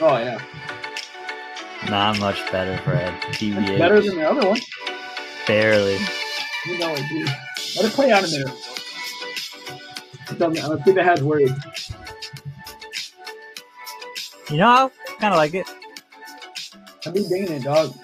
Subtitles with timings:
[0.00, 0.40] Oh yeah,
[1.88, 3.14] Not much better, Fred.
[3.34, 3.78] TBH.
[3.78, 4.60] better than the other one.
[5.46, 5.98] Barely.
[6.66, 7.24] You know I do.
[7.76, 8.48] Let it play out a minute.
[10.28, 10.72] I.
[10.72, 11.54] I think it has worried.
[14.50, 15.66] You know, I kind of like it.
[17.06, 17.94] I've been digging it, dog.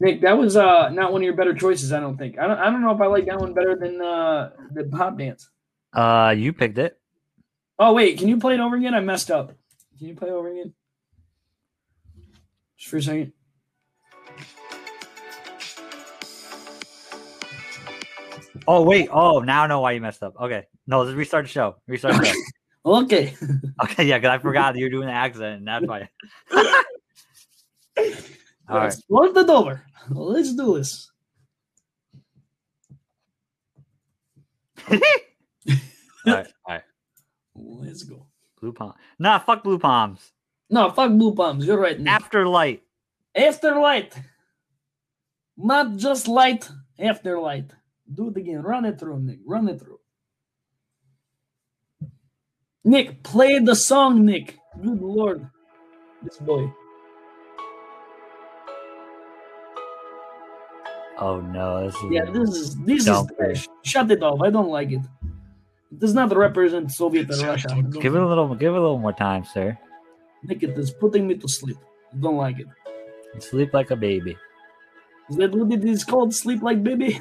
[0.00, 1.92] Nick, that was uh not one of your better choices.
[1.92, 2.38] I don't think.
[2.38, 2.58] I don't.
[2.58, 5.48] I don't know if I like that one better than uh the pop dance.
[5.92, 6.99] Uh, you picked it.
[7.82, 8.92] Oh wait, can you play it over again?
[8.92, 9.54] I messed up.
[9.98, 10.74] Can you play it over again?
[12.76, 13.32] Just for a second.
[18.68, 19.08] Oh wait.
[19.10, 20.34] Oh, now I know why you messed up.
[20.38, 20.66] Okay.
[20.86, 21.76] No, let's restart the show.
[21.88, 22.34] Restart the show.
[22.82, 23.34] Okay.
[23.84, 26.08] okay, yeah, because I forgot that you're doing the accent, and that's why.
[28.70, 28.96] All right.
[29.10, 29.84] Let's it over.
[30.08, 31.10] Let's do this.
[34.90, 34.96] All
[36.26, 36.46] right.
[36.66, 36.82] All right.
[37.62, 38.26] Let's go.
[38.60, 38.94] Blue palm.
[39.18, 40.32] Nah, fuck blue palms.
[40.68, 41.66] No, fuck blue palms.
[41.66, 41.98] You're right.
[41.98, 42.12] Nick.
[42.12, 42.82] After light.
[43.34, 44.14] After light.
[45.56, 47.70] Not just light, after light.
[48.12, 48.62] Do it again.
[48.62, 49.40] Run it through, Nick.
[49.44, 49.98] Run it through.
[52.84, 54.58] Nick, play the song, Nick.
[54.82, 55.48] Good lord.
[56.22, 56.72] This boy.
[61.18, 63.68] Oh no, this is Yeah, this is this is trash.
[63.82, 64.40] Shut it off.
[64.40, 65.02] I don't like it.
[65.90, 67.82] It does not represent Soviet and Russia.
[68.00, 69.76] Give it a little give it a little more time, sir.
[70.44, 71.76] Nick, it is putting me to sleep.
[72.12, 72.68] I don't like it.
[73.42, 74.36] Sleep like a baby.
[75.28, 76.34] Is that what it is called?
[76.34, 77.20] Sleep like baby?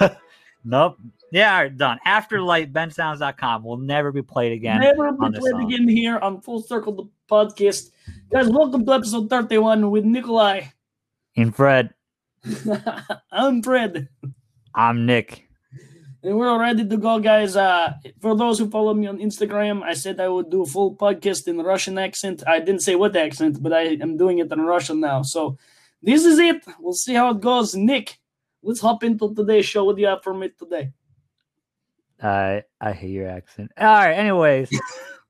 [0.64, 0.98] Nope.
[1.32, 1.98] Yeah, all right, done.
[2.04, 4.80] After light, bensounds.com will never be played again.
[4.80, 5.72] Never be played song.
[5.72, 7.90] again here on Full Circle the podcast.
[8.30, 10.62] Guys, welcome to episode 31 with Nikolai.
[11.36, 11.94] And Fred,
[13.32, 14.08] I'm Fred.
[14.74, 15.48] I'm Nick.
[16.24, 17.56] And we're all ready to go, guys.
[17.56, 20.94] Uh, for those who follow me on Instagram, I said I would do a full
[20.96, 22.44] podcast in Russian accent.
[22.46, 25.22] I didn't say what accent, but I am doing it in Russian now.
[25.22, 25.58] So
[26.00, 26.62] this is it.
[26.78, 27.74] We'll see how it goes.
[27.74, 28.18] Nick,
[28.62, 29.82] let's hop into today's show.
[29.84, 30.92] What do you have for me today?
[32.22, 33.72] I I hate your accent.
[33.76, 34.12] All right.
[34.12, 34.70] Anyways,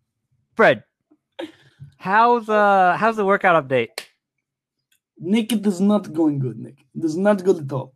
[0.57, 0.85] Fred,
[1.97, 3.89] how's uh how's the workout update?
[5.19, 6.85] Nick, it is not going good, Nick.
[6.95, 7.95] It is not good at all.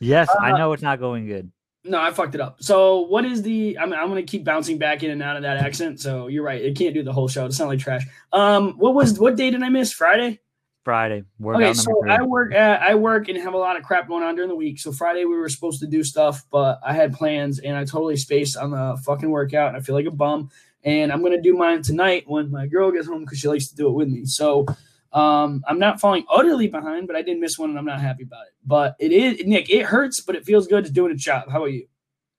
[0.00, 1.52] Yes, I Uh, know it's not going good.
[1.84, 2.62] No, I fucked it up.
[2.62, 3.76] So, what is the?
[3.78, 6.00] I'm, I'm gonna keep bouncing back in and out of that accent.
[6.00, 6.62] So you're right.
[6.62, 7.44] It can't do the whole show.
[7.46, 8.06] It sounds like trash.
[8.32, 9.92] Um, what was what day did I miss?
[9.92, 10.40] Friday.
[10.84, 11.24] Friday.
[11.44, 12.54] Okay, so number I work.
[12.54, 14.78] Uh, I work and have a lot of crap going on during the week.
[14.78, 18.16] So Friday we were supposed to do stuff, but I had plans and I totally
[18.16, 19.68] spaced on the fucking workout.
[19.68, 20.50] And I feel like a bum.
[20.84, 23.76] And I'm gonna do mine tonight when my girl gets home because she likes to
[23.76, 24.24] do it with me.
[24.24, 24.66] So
[25.12, 28.22] um, I'm not falling utterly behind, but I did miss one and I'm not happy
[28.22, 28.54] about it.
[28.64, 29.70] But it is Nick.
[29.70, 30.84] It hurts, but it feels good.
[30.84, 31.50] It's doing a job.
[31.50, 31.86] How about you?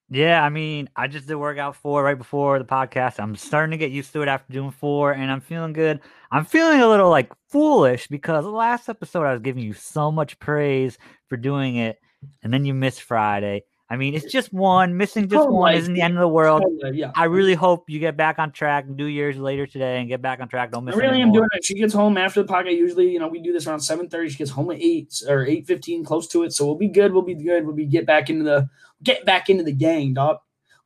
[0.10, 3.20] Yeah, I mean, I just did workout four right before the podcast.
[3.20, 6.02] I'm starting to get used to it after doing four, and I'm feeling good.
[6.30, 10.38] I'm feeling a little like foolish because last episode I was giving you so much
[10.40, 10.98] praise
[11.30, 11.98] for doing it,
[12.44, 13.64] and then you missed Friday.
[13.94, 14.98] I mean, it's just one.
[14.98, 16.64] Missing just Oh, one isn't the end of the world.
[16.84, 17.12] Uh, yeah.
[17.16, 20.40] I really hope you get back on track do yours later today and get back
[20.40, 20.72] on track.
[20.72, 21.64] Don't miss I really am doing it.
[21.64, 22.76] She gets home after the podcast.
[22.76, 24.30] Usually, you know, we do this around seven thirty.
[24.30, 26.54] She gets home at eight or eight fifteen, close to it.
[26.54, 27.14] So we'll be good.
[27.14, 27.68] We'll be good.
[27.68, 28.68] We'll be get back into the
[29.04, 30.38] get back into the gang, dog.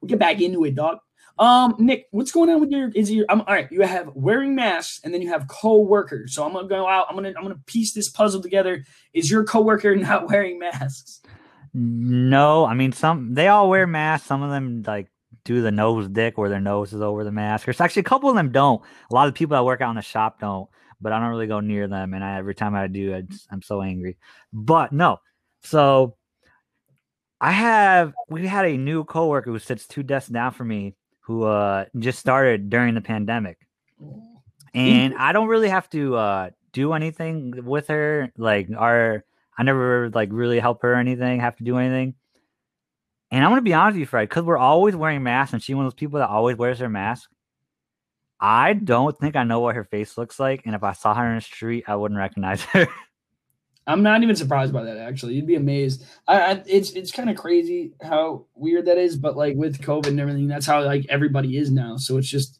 [0.01, 0.97] We'll get back into it, dog.
[1.39, 2.89] Um, Nick, what's going on with your?
[2.89, 3.25] Is your?
[3.29, 3.71] I'm all right.
[3.71, 6.33] You have wearing masks, and then you have co-workers.
[6.33, 7.05] So I'm gonna go out.
[7.09, 8.83] I'm gonna I'm gonna piece this puzzle together.
[9.13, 11.21] Is your coworker not wearing masks?
[11.79, 14.27] No, I mean some they all wear masks.
[14.27, 15.11] Some of them like
[15.43, 17.67] do the nose dick where their nose is over the mask.
[17.67, 18.81] Or actually a couple of them don't.
[19.11, 20.67] A lot of the people that work out in the shop don't,
[20.99, 22.15] but I don't really go near them.
[22.15, 24.17] And I, every time I do, I just, I'm so angry.
[24.51, 25.19] But no,
[25.61, 26.15] so
[27.39, 31.43] I have we had a new coworker who sits two desks down from me who
[31.43, 33.59] uh just started during the pandemic
[34.73, 38.31] and I don't really have to uh do anything with her.
[38.35, 39.23] Like our
[39.57, 42.13] I never like really help her or anything, have to do anything.
[43.31, 45.75] And I'm gonna be honest with you, Fred, because we're always wearing masks, and she's
[45.75, 47.29] one of those people that always wears her mask.
[48.39, 51.27] I don't think I know what her face looks like, and if I saw her
[51.27, 52.87] in the street, I wouldn't recognize her.
[53.87, 54.97] I'm not even surprised by that.
[54.97, 56.05] Actually, you'd be amazed.
[56.27, 60.07] I, I it's it's kind of crazy how weird that is, but like with COVID
[60.07, 61.95] and everything, that's how like everybody is now.
[61.95, 62.59] So it's just,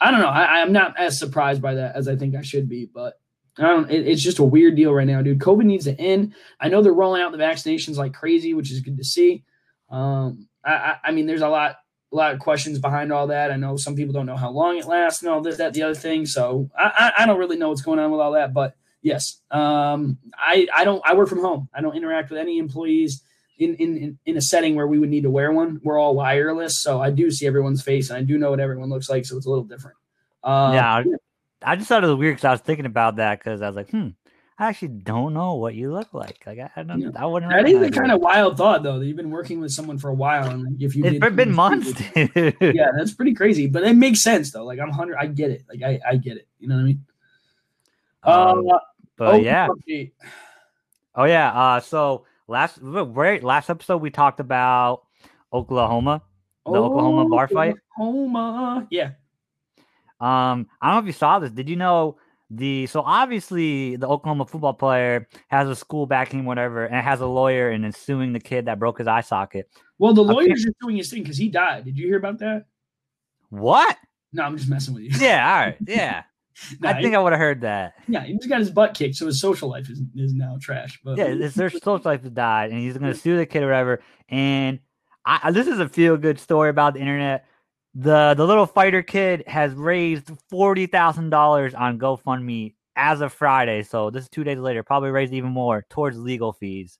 [0.00, 0.28] I don't know.
[0.28, 3.14] I, I'm not as surprised by that as I think I should be, but
[3.58, 3.90] I don't.
[3.90, 5.40] It, it's just a weird deal right now, dude.
[5.40, 6.34] COVID needs to end.
[6.60, 9.44] I know they're rolling out the vaccinations like crazy, which is good to see.
[9.90, 11.76] Um, I, I, I mean, there's a lot
[12.12, 13.50] a lot of questions behind all that.
[13.50, 15.82] I know some people don't know how long it lasts and all this, that, the
[15.82, 16.26] other thing.
[16.26, 19.40] So I, I, I don't really know what's going on with all that, but yes,
[19.50, 21.68] um, I, I don't, I work from home.
[21.74, 23.22] I don't interact with any employees
[23.58, 25.80] in, in, in, in a setting where we would need to wear one.
[25.84, 26.80] We're all wireless.
[26.80, 29.26] So I do see everyone's face and I do know what everyone looks like.
[29.26, 29.96] So it's a little different.
[30.42, 31.02] Uh, yeah,
[31.62, 33.76] I, just thought it was weird because I was thinking about that because I was
[33.76, 34.08] like, hmm,
[34.58, 36.42] I actually don't know what you look like.
[36.44, 37.10] Like I, I don't, Yeah.
[37.16, 37.52] I wouldn't.
[37.52, 38.98] That is a kind of wild thought, though.
[38.98, 41.36] That you've been working with someone for a while, and like, if you It's did
[41.36, 43.68] been months, yeah, that's pretty crazy.
[43.68, 44.64] But it makes sense though.
[44.64, 45.64] Like I'm hundred, I get it.
[45.68, 46.48] Like I, I get it.
[46.58, 47.04] You know what I mean?
[48.24, 48.78] Um, uh,
[49.16, 50.12] but oh, yeah, update.
[51.14, 51.52] oh yeah.
[51.52, 55.02] Uh, so last right last episode we talked about
[55.52, 56.22] Oklahoma,
[56.66, 57.76] the Oklahoma bar fight.
[57.96, 58.88] Oklahoma.
[58.90, 59.12] Yeah.
[60.20, 61.50] Um, I don't know if you saw this.
[61.50, 62.16] Did you know
[62.50, 67.26] the so obviously the Oklahoma football player has a school backing, whatever, and has a
[67.26, 69.68] lawyer and is suing the kid that broke his eye socket.
[69.98, 71.84] Well, the lawyer's just doing his thing because he died.
[71.84, 72.64] Did you hear about that?
[73.50, 73.96] What?
[74.32, 75.10] No, I'm just messing with you.
[75.18, 76.22] Yeah, all right, yeah.
[76.80, 77.94] Nah, I think I would have heard that.
[78.08, 80.98] yeah, he just got his butt kicked, so his social life is, is now trash.
[81.04, 83.66] But Yeah, it's their social life has died, and he's gonna sue the kid or
[83.66, 84.00] whatever.
[84.28, 84.80] And
[85.24, 87.44] I, I- this is a feel good story about the internet.
[88.00, 93.82] The the little fighter kid has raised forty thousand dollars on GoFundMe as of Friday.
[93.82, 96.96] So this is two days later, probably raised even more towards legal fees.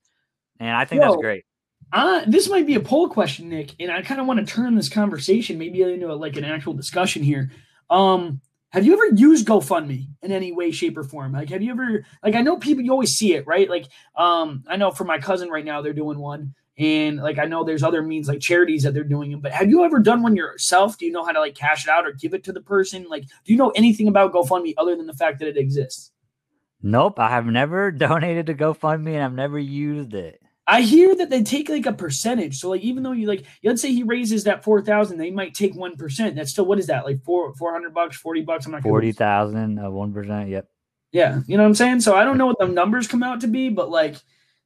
[0.58, 1.44] And I think Yo, that's great.
[1.92, 4.74] Uh, this might be a poll question, Nick, and I kind of want to turn
[4.74, 7.52] this conversation maybe into a, like an actual discussion here.
[7.88, 8.40] Um,
[8.70, 11.32] have you ever used GoFundMe in any way, shape, or form?
[11.32, 13.70] Like, have you ever like I know people you always see it, right?
[13.70, 13.86] Like,
[14.16, 17.64] um, I know for my cousin right now they're doing one, and like I know
[17.64, 19.40] there's other means like charities that they're doing them.
[19.40, 20.96] But have you ever done one yourself?
[20.96, 23.06] Do you know how to like cash it out or give it to the person?
[23.08, 26.12] Like, do you know anything about GoFundMe other than the fact that it exists?
[26.80, 30.40] Nope, I have never donated to GoFundMe and I've never used it.
[30.68, 32.58] I hear that they take like a percentage.
[32.58, 35.54] So like even though you like let's say he raises that four thousand, they might
[35.54, 36.36] take one percent.
[36.36, 37.06] That's still what is that?
[37.06, 38.66] Like four four hundred bucks, forty bucks.
[38.66, 40.50] I'm not Forty thousand, uh, one percent.
[40.50, 40.68] Yep.
[41.10, 42.02] Yeah, you know what I'm saying?
[42.02, 44.16] So I don't know what the numbers come out to be, but like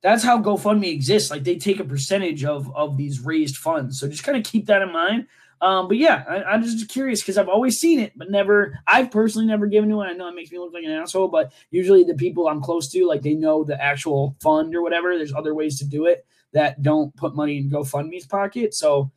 [0.03, 1.31] that's how GoFundMe exists.
[1.31, 3.99] Like they take a percentage of of these raised funds.
[3.99, 5.27] So just kind of keep that in mind.
[5.61, 8.81] Um, but yeah, I, I'm just curious because I've always seen it, but never.
[8.87, 10.07] I've personally never given to it.
[10.07, 12.89] I know it makes me look like an asshole, but usually the people I'm close
[12.91, 15.17] to, like they know the actual fund or whatever.
[15.17, 18.75] There's other ways to do it that don't put money in GoFundMe's pocket.
[18.75, 19.13] So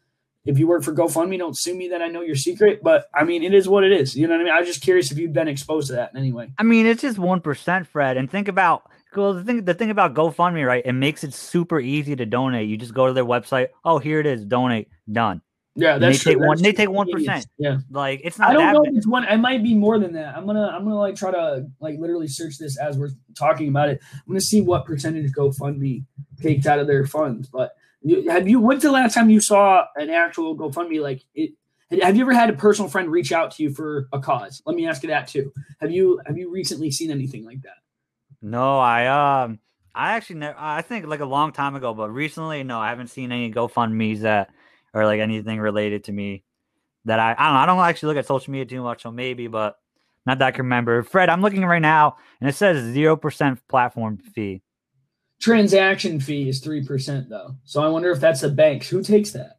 [0.46, 2.84] if you work for GoFundMe, don't sue me that I know your secret.
[2.84, 4.16] But I mean, it is what it is.
[4.16, 4.54] You know what I mean?
[4.54, 6.52] I was just curious if you've been exposed to that in any way.
[6.60, 8.18] I mean, it's just one percent, Fred.
[8.18, 10.84] And think about well, the thing the thing about GoFundMe, right?
[10.86, 12.68] It makes it super easy to donate.
[12.70, 13.68] You just go to their website.
[13.84, 14.46] Oh, here it is.
[14.46, 14.90] Donate.
[15.12, 15.42] Done.
[15.78, 16.34] Yeah, And they true.
[16.34, 16.50] take one.
[16.52, 17.08] That's They take one
[17.58, 17.80] Yeah.
[17.92, 18.50] Like it's not.
[18.52, 18.74] I don't that.
[18.74, 18.94] know bad.
[18.96, 19.26] it's one.
[19.26, 20.36] It might be more than that.
[20.38, 23.90] I'm gonna I'm gonna like try to like literally search this as we're talking about
[23.90, 24.00] it.
[24.14, 26.06] I'm gonna see what percentage GoFundMe
[26.42, 27.50] takes out of their funds.
[27.50, 28.62] But you, have you?
[28.62, 31.02] When's the last time you saw an actual GoFundMe?
[31.02, 31.52] Like it.
[32.02, 34.62] Have you ever had a personal friend reach out to you for a cause?
[34.66, 35.52] Let me ask you that too.
[35.82, 37.76] Have you have you recently seen anything like that?
[38.46, 39.08] No, I
[39.44, 39.60] um,
[39.96, 40.56] I actually never.
[40.60, 44.20] I think like a long time ago, but recently, no, I haven't seen any GoFundmes
[44.20, 44.52] that
[44.94, 46.44] or like anything related to me
[47.06, 47.32] that I.
[47.32, 47.60] I don't know.
[47.60, 49.80] I don't actually look at social media too much, so maybe, but
[50.28, 51.02] not that I can remember.
[51.02, 54.62] Fred, I'm looking right now, and it says zero percent platform fee.
[55.42, 58.88] Transaction fee is three percent though, so I wonder if that's the banks.
[58.90, 59.58] Who takes that?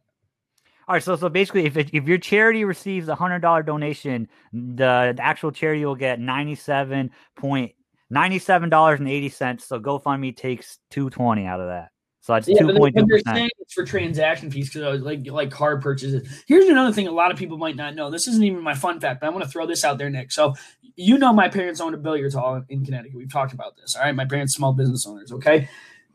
[0.87, 4.29] All right, so so basically, if it, if your charity receives a hundred dollar donation,
[4.53, 7.73] the, the actual charity will get ninety seven point
[8.09, 9.65] ninety seven dollars and eighty cents.
[9.65, 11.89] So GoFundMe takes two twenty out of that.
[12.27, 12.93] So it's Yeah, two point.
[12.93, 16.43] They're saying it's for transaction fees because I was like like card purchases.
[16.45, 18.09] Here's another thing a lot of people might not know.
[18.09, 20.33] This isn't even my fun fact, but I want to throw this out there, Nick.
[20.33, 20.53] So
[20.97, 23.15] you know my parents owned a billiards hall in Connecticut.
[23.15, 23.95] We've talked about this.
[23.95, 25.31] All right, my parents small business owners.
[25.31, 25.69] Okay.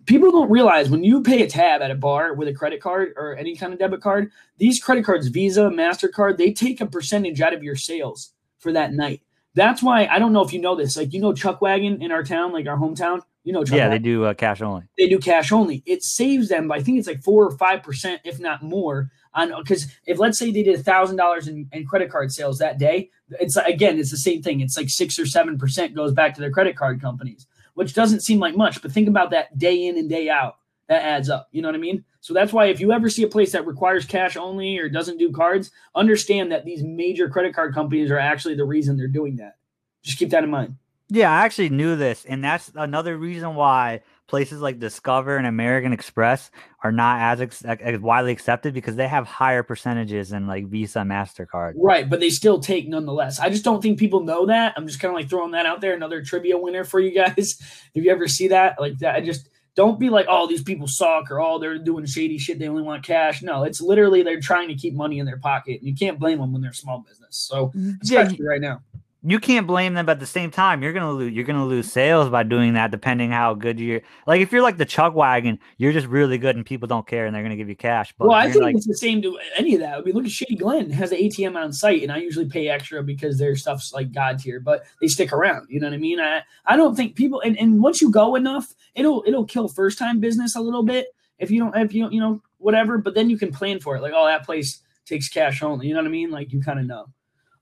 [0.05, 3.13] People don't realize when you pay a tab at a bar with a credit card
[3.17, 7.41] or any kind of debit card, these credit cards, Visa, MasterCard, they take a percentage
[7.41, 9.23] out of your sales for that night.
[9.55, 10.97] That's why I don't know if you know this.
[10.97, 13.89] Like, you know, Chuck Wagon in our town, like our hometown, you know, Chuck Yeah,
[13.89, 14.85] they do uh, cash only.
[14.97, 15.83] they do cash only.
[15.85, 19.11] It saves them, by, I think it's like four or five percent, if not more.
[19.35, 22.59] On because if let's say they did a thousand dollars in in credit card sales
[22.59, 24.61] that day, it's again it's the same thing.
[24.61, 28.21] It's like six or seven percent goes back to their credit card companies, which doesn't
[28.21, 30.57] seem like much, but think about that day in and day out.
[30.89, 31.49] That adds up.
[31.51, 32.05] You know what I mean?
[32.23, 35.19] So that's why if you ever see a place that requires cash only or doesn't
[35.19, 39.37] do cards, understand that these major credit card companies are actually the reason they're doing
[39.37, 39.57] that.
[40.05, 40.77] Just keep that in mind.
[41.09, 45.93] Yeah, I actually knew this, and that's another reason why places like Discover and American
[45.93, 46.53] Express
[46.85, 51.01] are not as, ex- as widely accepted because they have higher percentages than like Visa,
[51.01, 51.75] Mastercard.
[51.77, 53.41] Right, but they still take nonetheless.
[53.41, 54.75] I just don't think people know that.
[54.77, 55.93] I'm just kind of like throwing that out there.
[55.93, 57.37] Another trivia winner for you guys.
[57.95, 60.87] if you ever see that, like that, I just don't be like, oh, these people
[60.87, 62.59] suck or oh, they're doing shady shit.
[62.59, 63.43] They only want cash.
[63.43, 65.79] No, it's literally they're trying to keep money in their pocket.
[65.81, 67.37] And you can't blame them when they're small business.
[67.37, 67.93] So mm-hmm.
[68.03, 68.83] Yeah, especially right now.
[69.25, 71.91] You can't blame them, but at the same time, you're gonna lose you're gonna lose
[71.91, 74.01] sales by doing that, depending how good you're.
[74.27, 77.27] Like if you're like the chuck Wagon, you're just really good and people don't care
[77.27, 78.13] and they're gonna give you cash.
[78.19, 79.99] But well, I think like, it's the same to any of that.
[79.99, 82.69] I mean, look at Shady Glen has the ATM on site, and I usually pay
[82.69, 85.69] extra because their stuff's like god tier, but they stick around.
[85.71, 86.19] You know what I mean?
[86.19, 89.99] I I don't think people and, and once you go enough, it'll it'll kill first
[89.99, 92.99] time business a little bit if you don't if you don't you know whatever.
[92.99, 94.03] But then you can plan for it.
[94.03, 95.87] Like oh that place takes cash only.
[95.87, 96.33] You know what I mean?
[96.33, 97.07] Like you kind of know.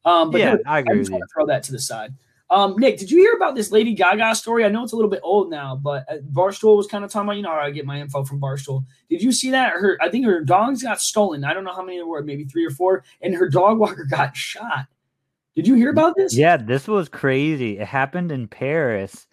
[0.05, 0.97] Um, but yeah, I agree.
[0.97, 2.15] I just want to throw that to the side.
[2.51, 4.65] Um, Nick, did you hear about this Lady Gaga story?
[4.65, 7.29] I know it's a little bit old now, but uh, Barstool was kind of talking
[7.29, 8.85] about, you know, I get my info from Barstool.
[9.09, 9.75] Did you see that?
[9.75, 11.45] Her, I think her dogs got stolen.
[11.45, 14.05] I don't know how many there were, maybe three or four, and her dog walker
[14.11, 14.87] got shot.
[15.55, 16.37] Did you hear about this?
[16.37, 17.79] Yeah, this was crazy.
[17.79, 19.29] It happened in Paris.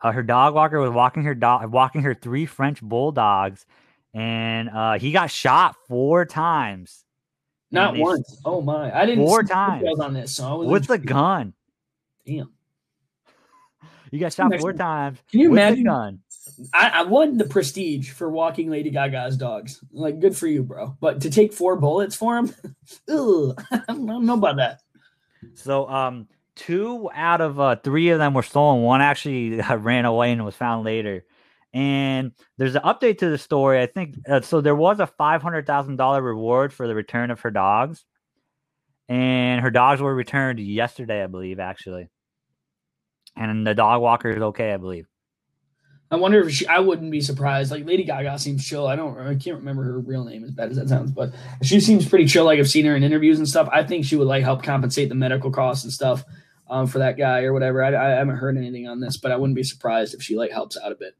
[0.00, 3.66] Uh, her dog walker was walking her dog, walking her three French bulldogs,
[4.14, 7.04] and uh, he got shot four times.
[7.70, 8.40] Not once.
[8.44, 8.96] Oh my!
[8.96, 10.34] I didn't four times on this.
[10.34, 11.54] So with the gun.
[12.26, 12.52] Damn.
[14.10, 15.18] You got shot four times.
[15.30, 16.20] Can you imagine?
[16.74, 19.82] I, I won the prestige for walking Lady Gaga's dogs.
[19.92, 20.96] Like, good for you, bro.
[21.00, 22.54] But to take four bullets for him,
[23.08, 24.80] I don't know about that.
[25.54, 28.82] So, um, two out of uh, three of them were stolen.
[28.82, 31.24] One actually ran away and was found later.
[31.72, 33.80] And there's an update to the story.
[33.80, 34.60] I think uh, so.
[34.60, 38.04] There was a five hundred thousand dollar reward for the return of her dogs,
[39.08, 42.08] and her dogs were returned yesterday, I believe, actually
[43.36, 45.06] and the dog walker is okay, I believe.
[46.12, 46.66] I wonder if she.
[46.66, 47.70] I wouldn't be surprised.
[47.70, 48.88] Like Lady Gaga seems chill.
[48.88, 49.16] I don't.
[49.16, 52.26] I can't remember her real name as bad as that sounds, but she seems pretty
[52.26, 52.44] chill.
[52.44, 53.68] Like I've seen her in interviews and stuff.
[53.72, 56.24] I think she would like help compensate the medical costs and stuff
[56.68, 57.84] um, for that guy or whatever.
[57.84, 60.50] I, I haven't heard anything on this, but I wouldn't be surprised if she like
[60.50, 61.14] helps out a bit.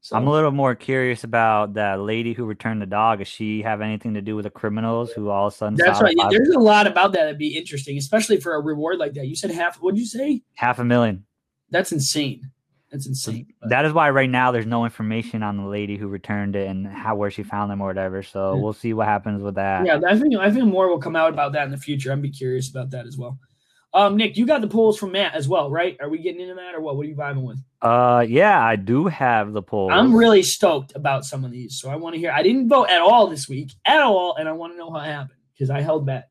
[0.00, 0.16] So.
[0.16, 3.18] I'm a little more curious about that lady who returned the dog.
[3.18, 5.74] Does she have anything to do with the criminals who all of a sudden?
[5.74, 6.14] That's right.
[6.16, 9.26] Yeah, there's a lot about that that'd be interesting, especially for a reward like that.
[9.26, 9.78] You said half.
[9.78, 10.42] What'd you say?
[10.54, 11.24] Half a million.
[11.70, 12.52] That's insane.
[12.92, 13.48] That's insane.
[13.68, 16.86] That is why right now there's no information on the lady who returned it and
[16.86, 18.22] how where she found them or whatever.
[18.22, 18.62] So yeah.
[18.62, 19.84] we'll see what happens with that.
[19.84, 22.12] Yeah, I think I think more will come out about that in the future.
[22.12, 23.38] I'd be curious about that as well.
[23.96, 25.96] Um, Nick, you got the polls from Matt as well, right?
[26.00, 26.98] Are we getting into that or what?
[26.98, 27.58] What are you vibing with?
[27.80, 29.90] Uh, yeah, I do have the polls.
[29.90, 32.30] I'm really stoked about some of these, so I want to hear.
[32.30, 34.98] I didn't vote at all this week, at all, and I want to know how
[34.98, 36.28] it happened because I held back.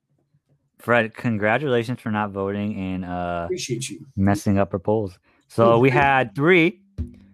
[0.77, 5.17] Fred, congratulations for not voting and uh, appreciate you messing up our polls.
[5.47, 6.81] So we had three.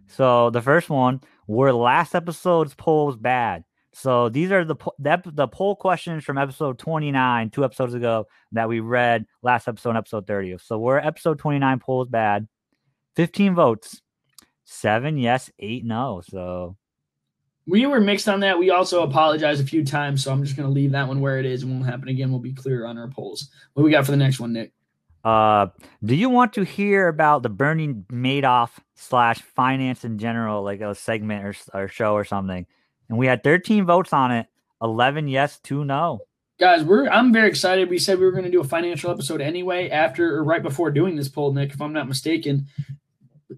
[0.07, 3.65] So the first one were last episode's polls bad.
[3.93, 8.69] So these are the the, the poll questions from episode 29, two episodes ago that
[8.69, 10.57] we read last episode, episode 30.
[10.59, 12.47] So we're episode 29 polls bad,
[13.15, 14.01] 15 votes,
[14.63, 16.21] seven yes, eight no.
[16.25, 16.77] So
[17.67, 18.57] we were mixed on that.
[18.57, 21.45] We also apologize a few times, so I'm just gonna leave that one where it
[21.45, 21.63] is.
[21.63, 22.31] It won't happen again.
[22.31, 23.49] We'll be clear on our polls.
[23.73, 24.71] What we got for the next one, Nick?
[25.23, 25.67] Uh,
[26.03, 30.95] do you want to hear about the Bernie Madoff slash finance in general, like a
[30.95, 32.65] segment or, or show or something?
[33.11, 34.47] And we had 13 votes on it,
[34.81, 36.21] 11 yes, two no.
[36.61, 37.89] Guys, we're I'm very excited.
[37.89, 40.91] We said we were going to do a financial episode anyway, after or right before
[40.91, 42.67] doing this poll, Nick, if I'm not mistaken.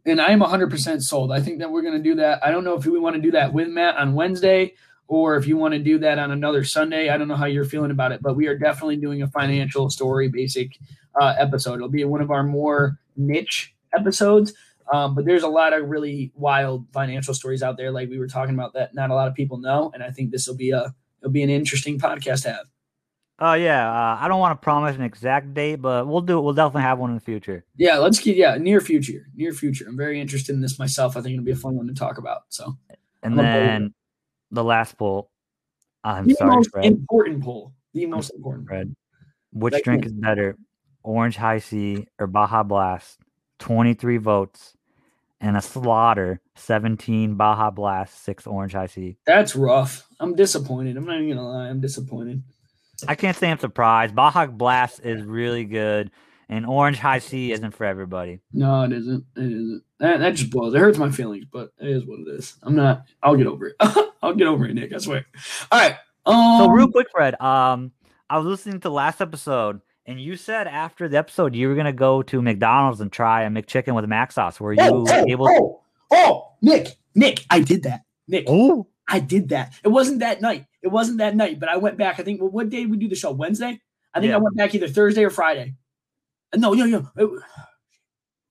[0.07, 1.31] And I am 100% sold.
[1.31, 2.43] I think that we're going to do that.
[2.43, 4.73] I don't know if we want to do that with Matt on Wednesday
[5.07, 7.09] or if you want to do that on another Sunday.
[7.09, 9.91] I don't know how you're feeling about it, but we are definitely doing a financial
[9.91, 10.79] story basic
[11.21, 11.75] uh, episode.
[11.75, 14.53] It'll be one of our more niche episodes.
[14.91, 18.27] Um, but there's a lot of really wild financial stories out there, like we were
[18.27, 19.91] talking about, that not a lot of people know.
[19.93, 22.65] And I think this will be a it'll be an interesting podcast to have.
[23.39, 26.37] Oh uh, yeah, uh, I don't want to promise an exact date, but we'll do
[26.37, 26.41] it.
[26.41, 27.65] We'll definitely have one in the future.
[27.75, 29.85] Yeah, let's keep yeah near future, near future.
[29.87, 31.17] I'm very interested in this myself.
[31.17, 32.41] I think it'll be a fun one to talk about.
[32.49, 32.77] So,
[33.23, 33.93] and then
[34.51, 35.29] the last poll.
[36.03, 36.85] I'm the sorry, most Fred.
[36.85, 37.73] important poll.
[37.93, 38.67] The most important.
[38.67, 38.95] Fred,
[39.51, 40.57] which drink is better,
[41.01, 43.19] Orange Hi-C or Baja Blast?
[43.63, 44.75] 23 votes,
[45.39, 49.15] and a slaughter 17 Baja Blast, six Orange Hi-C.
[49.25, 50.05] That's rough.
[50.19, 50.97] I'm disappointed.
[50.97, 51.69] I'm not even gonna lie.
[51.69, 52.43] I'm disappointed.
[53.07, 54.13] I can't say I'm surprised.
[54.13, 56.11] Baja Blast is really good,
[56.49, 58.41] and Orange Hi-C isn't for everybody.
[58.51, 59.23] No, it isn't.
[59.37, 59.83] It isn't.
[59.99, 60.73] That, that just blows.
[60.73, 62.57] It hurts my feelings, but it is what it is.
[62.63, 63.05] I'm not.
[63.21, 63.75] I'll get over it.
[64.21, 64.91] I'll get over it, Nick.
[64.93, 65.25] I swear.
[65.71, 65.95] All right.
[66.25, 67.39] Um, so real quick, Fred.
[67.39, 67.93] Um,
[68.29, 71.93] I was listening to last episode, and you said after the episode you were gonna
[71.93, 74.59] go to McDonald's and try a McChicken with mac sauce.
[74.59, 75.45] Were you oh, oh, able?
[75.47, 75.81] To- oh,
[76.11, 78.01] oh, Nick, Nick, I did that.
[78.27, 79.73] Nick, oh, I did that.
[79.83, 80.65] It wasn't that night.
[80.81, 82.19] It wasn't that night, but I went back.
[82.19, 82.41] I think.
[82.41, 83.31] Well, what day did we do the show?
[83.31, 83.79] Wednesday.
[84.13, 84.35] I think yeah.
[84.35, 85.75] I went back either Thursday or Friday.
[86.55, 87.09] No, no, no.
[87.17, 87.41] It,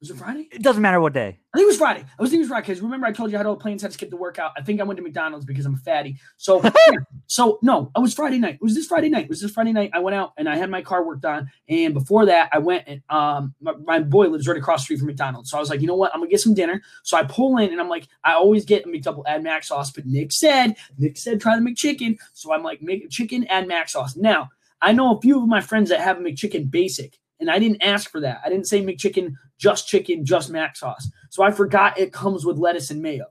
[0.02, 0.48] Was it Friday?
[0.50, 1.38] It doesn't matter what day.
[1.54, 2.00] I think it was Friday.
[2.00, 3.60] I was thinking it was Friday because remember I told you I had all the
[3.60, 4.50] plans, had to skip the workout.
[4.56, 6.18] I think I went to McDonald's because I'm a fatty.
[6.38, 6.98] So, yeah.
[7.28, 8.54] so no, it was Friday night.
[8.54, 9.26] It was this Friday night.
[9.26, 9.90] It was this Friday night.
[9.94, 11.48] I went out and I had my car worked on.
[11.68, 14.98] And before that, I went and um, my, my boy lives right across the street
[14.98, 15.50] from McDonald's.
[15.50, 16.12] So I was like, you know what?
[16.12, 16.82] I'm gonna get some dinner.
[17.04, 19.92] So I pull in and I'm like, I always get a McDouble add mac sauce,
[19.92, 22.18] but Nick said, Nick said try the McChicken.
[22.32, 24.16] So I'm like, make chicken add mac sauce.
[24.16, 27.20] Now I know a few of my friends that have a McChicken basic.
[27.42, 28.40] And I didn't ask for that.
[28.44, 31.10] I didn't say McChicken, just chicken, just mac sauce.
[31.28, 33.26] So I forgot it comes with lettuce and mayo.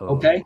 [0.00, 0.16] Oh.
[0.16, 0.44] Okay.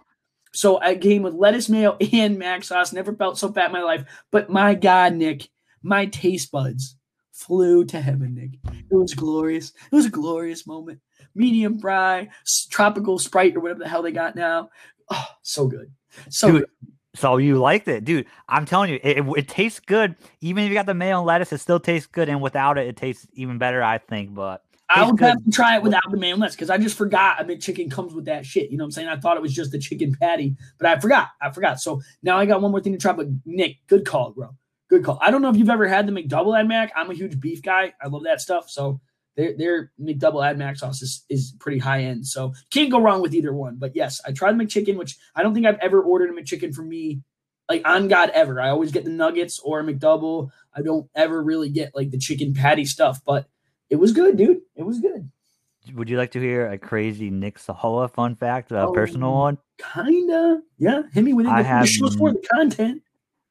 [0.52, 2.94] So I came with lettuce, mayo, and mac sauce.
[2.94, 4.04] Never felt so fat in my life.
[4.30, 5.50] But my God, Nick,
[5.82, 6.96] my taste buds
[7.30, 8.58] flew to heaven, Nick.
[8.90, 9.74] It was glorious.
[9.92, 11.00] It was a glorious moment.
[11.34, 12.30] Medium fry,
[12.70, 14.70] tropical sprite, or whatever the hell they got now.
[15.10, 15.92] Oh, so good.
[16.30, 16.70] So Dude, good.
[17.14, 18.26] So you liked it, dude.
[18.48, 20.14] I'm telling you, it, it, it tastes good.
[20.40, 22.28] Even if you got the mayo and lettuce, it still tastes good.
[22.28, 24.32] And without it, it tastes even better, I think.
[24.34, 25.28] But I would good.
[25.28, 28.26] have to try it without the mayonnaise because I just forgot a McChicken comes with
[28.26, 28.70] that shit.
[28.70, 29.08] You know what I'm saying?
[29.08, 31.28] I thought it was just the chicken patty, but I forgot.
[31.40, 31.80] I forgot.
[31.80, 33.12] So now I got one more thing to try.
[33.12, 34.56] But Nick, good call, bro.
[34.88, 35.18] Good call.
[35.20, 36.92] I don't know if you've ever had the McDouble at Mac.
[36.96, 37.92] I'm a huge beef guy.
[38.00, 38.68] I love that stuff.
[38.68, 39.00] So
[39.36, 42.26] their their McDouble ad mac sauce is, is pretty high end.
[42.26, 43.76] So can't go wrong with either one.
[43.76, 46.82] But yes, I tried McChicken, which I don't think I've ever ordered a McChicken for
[46.82, 47.22] me,
[47.68, 48.60] like on God ever.
[48.60, 50.50] I always get the nuggets or a McDouble.
[50.74, 53.48] I don't ever really get like the chicken patty stuff, but
[53.88, 54.60] it was good, dude.
[54.76, 55.30] It was good.
[55.94, 58.92] would you like to hear a crazy Nick Sahoa fun fact, a Oh.
[58.92, 59.58] personal one?
[59.78, 60.60] Kinda.
[60.78, 61.02] Yeah.
[61.12, 61.50] Hit me with it.
[61.52, 63.02] I have the show's for the content.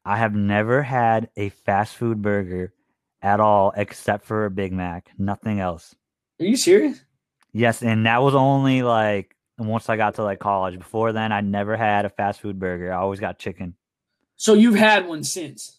[0.06, 2.74] I have never had a fast food burger
[3.22, 5.12] at all except for a Big Mac.
[5.18, 5.96] Nothing else.
[6.40, 7.04] Are you serious?
[7.52, 10.78] Yes, and that was only like once I got to like college.
[10.78, 12.94] Before then, I never had a fast food burger.
[12.94, 13.76] I always got chicken.
[14.38, 15.76] So you've had one since.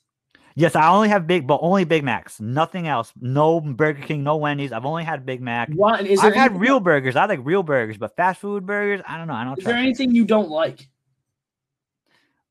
[0.57, 2.41] Yes, I only have big, but only Big Macs.
[2.41, 3.13] Nothing else.
[3.19, 4.73] No Burger King, no Wendy's.
[4.73, 5.71] I've only had Big Mac.
[5.73, 7.15] What is I've had anything- real burgers.
[7.17, 9.35] I like real burgers, but fast food burgers, I don't know.
[9.35, 9.83] I don't Is there trust.
[9.83, 9.87] it.
[9.87, 10.89] anything you don't like?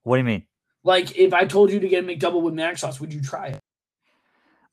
[0.04, 0.46] What do you mean?
[0.84, 3.48] Like if I told you to get a McDouble with mac sauce, would you try
[3.48, 3.60] it?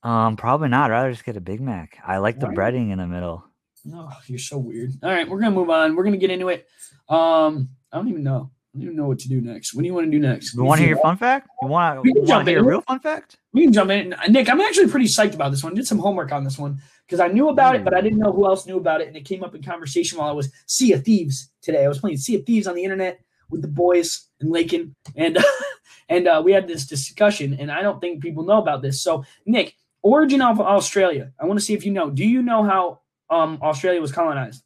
[0.03, 0.91] Um, probably not.
[0.91, 1.99] I'd rather just get a Big Mac.
[2.07, 2.55] I like the Why?
[2.55, 3.45] breading in the middle.
[3.85, 4.93] No, you're so weird.
[5.03, 5.97] All right, we're gonna move on.
[5.97, 6.67] We're gonna get into it.
[7.09, 8.51] Um, I don't even know.
[8.75, 9.75] I don't even know what to do next.
[9.75, 10.55] What do you want to do next?
[10.55, 11.49] You want to hear your fun fact?
[11.63, 12.67] You want to jump hear a in.
[12.67, 13.39] real fun fact?
[13.55, 14.15] We can jump in.
[14.29, 15.75] Nick, I'm actually pretty psyched about this one.
[15.75, 18.33] Did some homework on this one because I knew about it, but I didn't know
[18.33, 19.09] who else knew about it.
[19.09, 21.87] And it came up in conversation while I was Sea of Thieves today.
[21.87, 25.39] I was playing Sea of Thieves on the internet with the boys in Lakin, and
[26.11, 27.55] and uh, we had this discussion.
[27.55, 29.01] And I don't think people know about this.
[29.01, 29.75] So, Nick,
[30.07, 31.33] origin of Australia.
[31.41, 32.11] I want to see if you know.
[32.11, 34.63] Do you know how um Australia was colonized?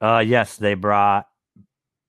[0.00, 1.26] Uh, yes, they brought.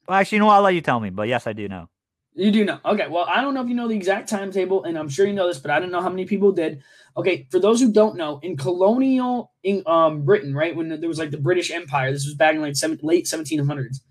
[0.08, 0.56] Well, actually, you know what?
[0.56, 1.10] I'll let you tell me.
[1.10, 1.90] But yes, I do know.
[2.34, 2.80] You do know.
[2.84, 3.08] Okay.
[3.08, 5.48] Well, I don't know if you know the exact timetable, and I'm sure you know
[5.48, 6.84] this, but I don't know how many people did.
[7.16, 7.48] Okay.
[7.50, 11.32] For those who don't know, in colonial in um Britain, right when there was like
[11.32, 14.02] the British Empire, this was back in like seven, late 1700s.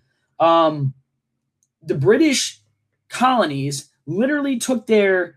[0.40, 0.94] Um,
[1.82, 2.60] the British
[3.08, 5.37] colonies literally took their,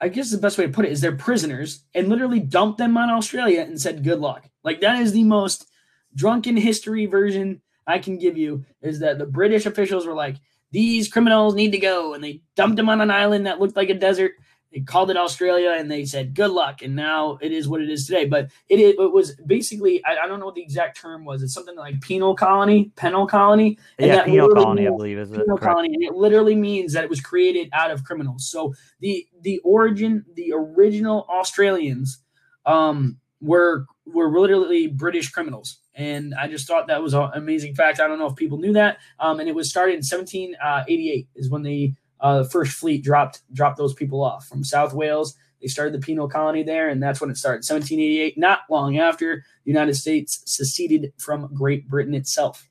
[0.00, 2.96] I guess the best way to put it is they're prisoners and literally dumped them
[2.96, 4.48] on Australia and said good luck.
[4.64, 5.66] Like that is the most
[6.14, 10.36] drunken history version I can give you is that the British officials were like
[10.72, 12.14] these criminals need to go.
[12.14, 14.32] And they dumped them on an island that looked like a desert.
[14.72, 16.82] They called it Australia and they said, good luck.
[16.82, 18.26] And now it is what it is today.
[18.26, 21.42] But it, it, it was basically, I, I don't know what the exact term was.
[21.42, 23.78] It's something like penal colony, penal colony.
[23.98, 25.40] And yeah, penal colony, I believe, is it?
[25.40, 25.92] penal colony.
[25.92, 28.48] And it literally means that it was created out of criminals.
[28.48, 32.18] So the, the origin, the original Australians
[32.64, 35.78] um, were, were literally British criminals.
[35.96, 37.98] And I just thought that was an amazing fact.
[37.98, 38.98] I don't know if people knew that.
[39.18, 43.78] Um, and it was started in 1788 is when the uh, first fleet dropped dropped
[43.78, 45.34] those people off from South Wales.
[45.60, 47.58] They started the penal colony there, and that's when it started.
[47.58, 52.68] 1788, not long after the United States seceded from Great Britain itself.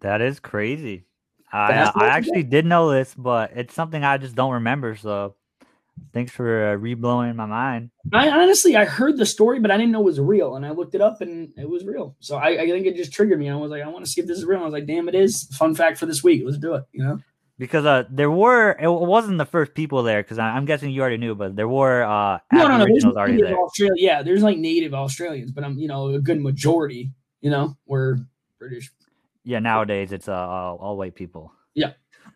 [0.00, 1.06] That is crazy.
[1.50, 4.94] I I actually did know this, but it's something I just don't remember.
[4.96, 5.34] So,
[6.12, 7.90] thanks for uh, reblowing my mind.
[8.12, 10.72] I honestly I heard the story, but I didn't know it was real, and I
[10.72, 12.14] looked it up, and it was real.
[12.20, 13.48] So I, I think it just triggered me.
[13.48, 14.60] I was like, I want to see if this is real.
[14.60, 15.48] I was like, damn, it is.
[15.56, 16.42] Fun fact for this week.
[16.44, 16.84] Let's do it.
[16.92, 17.20] You know.
[17.58, 20.22] Because uh, there were it wasn't the first people there.
[20.22, 22.86] Because I'm guessing you already knew, but there were uh No, no, no.
[22.86, 23.56] There's already there.
[23.56, 23.94] Australia.
[23.96, 27.10] Yeah, there's like native Australians, but I'm you know a good majority.
[27.40, 28.20] You know, were
[28.58, 28.92] British.
[29.44, 31.52] Yeah, nowadays it's uh all, all white people.
[31.74, 31.92] Yeah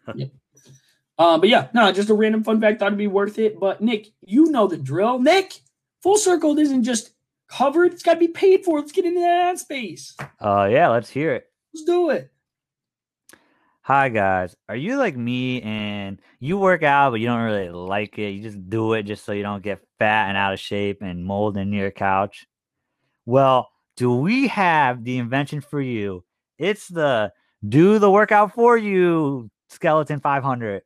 [1.18, 2.80] uh, but yeah, no, just a random fun fact.
[2.80, 3.58] Thought it'd be worth it.
[3.58, 5.18] But Nick, you know the drill.
[5.18, 5.60] Nick,
[6.02, 7.12] full circle isn't just
[7.48, 8.78] covered; it's got to be paid for.
[8.78, 10.16] Let's get into that space.
[10.40, 11.46] Uh, yeah, let's hear it.
[11.72, 12.30] Let's do it.
[13.84, 18.16] Hi guys, are you like me and you work out but you don't really like
[18.16, 18.28] it?
[18.28, 21.24] You just do it just so you don't get fat and out of shape and
[21.24, 22.46] mold in your couch.
[23.26, 26.22] Well, do we have the invention for you?
[26.58, 27.32] It's the
[27.68, 30.82] do the workout for you skeleton 500.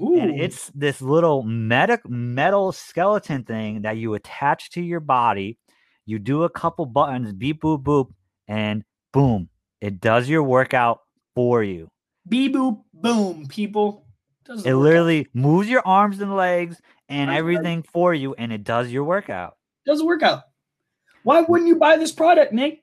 [0.00, 0.18] Ooh.
[0.18, 5.56] And it's this little medic metal skeleton thing that you attach to your body.
[6.04, 8.08] You do a couple buttons, beep boop boop,
[8.48, 11.02] and boom, it does your workout
[11.36, 11.86] for you.
[12.28, 14.04] Beep boop boom, people.
[14.44, 18.64] Does the It literally moves your arms and legs and everything for you, and it
[18.64, 19.56] does your workout.
[19.84, 20.42] does the workout.
[21.22, 22.82] Why wouldn't you buy this product, Nick?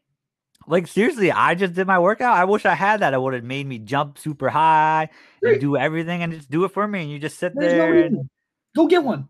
[0.66, 2.38] Like seriously, I just did my workout.
[2.38, 3.14] I wish I had that.
[3.14, 5.10] It would have made me jump super high
[5.42, 7.02] and do everything, and just do it for me.
[7.02, 8.06] And you just sit There's no there.
[8.06, 8.30] and.
[8.76, 9.28] Go get one.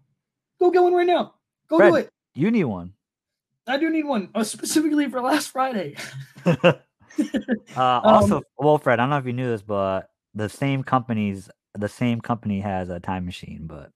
[0.59, 1.33] Go get one right now.
[1.67, 2.09] Go do it.
[2.36, 2.93] you need one.
[3.67, 5.95] I do need one uh, specifically for last Friday.
[7.78, 10.84] uh, Um, also, well, Fred, I don't know if you knew this, but the same
[10.84, 13.62] companies, the same company has a time machine.
[13.63, 13.91] But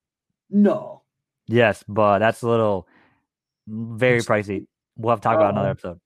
[0.49, 1.01] No.
[1.47, 2.88] yes, but that's a little
[3.67, 4.67] very pricey.
[4.95, 5.99] We'll have to talk about another episode.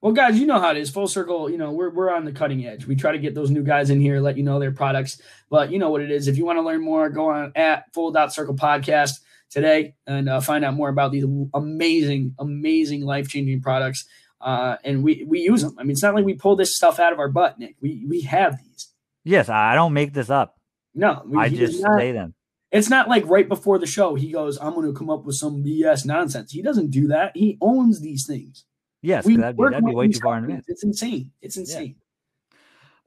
[0.00, 0.90] Well, guys, you know how it is.
[0.90, 2.86] Full circle, you know, we're, we're on the cutting edge.
[2.86, 5.22] We try to get those new guys in here, let you know their products.
[5.48, 6.26] But you know what it is.
[6.26, 10.28] If you want to learn more, go on at Full Dot Circle Podcast today and
[10.28, 14.06] uh, find out more about these amazing, amazing, life changing products.
[14.42, 15.74] Uh, and we we use them.
[15.78, 17.76] I mean, it's not like we pull this stuff out of our butt, Nick.
[17.80, 18.88] We we have these.
[19.24, 20.58] Yes, I don't make this up.
[20.94, 22.34] No, we, I just not- say them.
[22.72, 25.36] It's not like right before the show he goes, "I'm going to come up with
[25.36, 27.32] some BS nonsense." He doesn't do that.
[27.36, 28.64] He owns these things.
[29.02, 30.64] Yes, We that'd be, that'd be way too far in advance.
[30.68, 31.32] It's insane.
[31.42, 31.96] It's insane.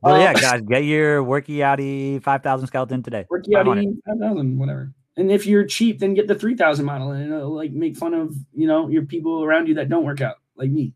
[0.02, 3.26] But yeah, Uh, guys, get your Worky Outy 5000 skeleton today.
[3.30, 3.82] Work you out 500.
[3.82, 4.94] eating five thousand, whatever.
[5.18, 8.14] And if you're cheap, then get the three thousand model, and it'll like make fun
[8.14, 10.94] of you know your people around you that don't work out, like me.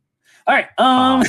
[0.49, 1.23] All right, um,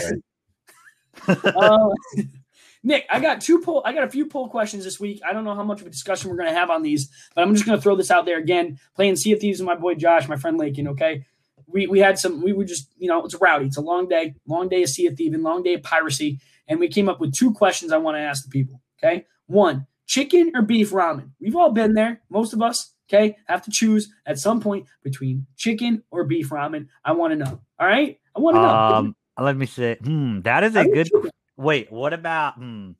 [1.29, 1.89] uh,
[2.83, 3.83] Nick, I got two poll.
[3.85, 5.21] I got a few poll questions this week.
[5.29, 7.43] I don't know how much of a discussion we're going to have on these, but
[7.43, 8.79] I'm just going to throw this out there again.
[8.97, 10.89] Playing Sea of Thieves with my boy Josh, my friend Lakin.
[10.89, 11.27] Okay,
[11.67, 12.41] we we had some.
[12.41, 13.67] We were just you know it's rowdy.
[13.67, 16.81] It's a long day, long day of Sea of Thieving, long day of piracy, and
[16.81, 18.81] we came up with two questions I want to ask the people.
[19.05, 21.33] Okay, one, chicken or beef ramen.
[21.39, 22.23] We've all been there.
[22.31, 22.95] Most of us.
[23.11, 26.87] Okay, have to choose at some point between chicken or beef ramen.
[27.05, 27.61] I want to know.
[27.79, 28.69] All right, I want to know.
[28.69, 29.95] um, let me see.
[29.95, 31.31] Hmm, that is I a think good.
[31.57, 32.55] Wait, what about?
[32.55, 32.93] Hmm,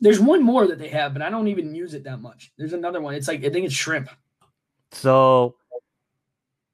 [0.00, 2.52] There's one more that they have, but I don't even use it that much.
[2.58, 3.14] There's another one.
[3.14, 4.10] It's like I think it's shrimp.
[4.92, 5.56] so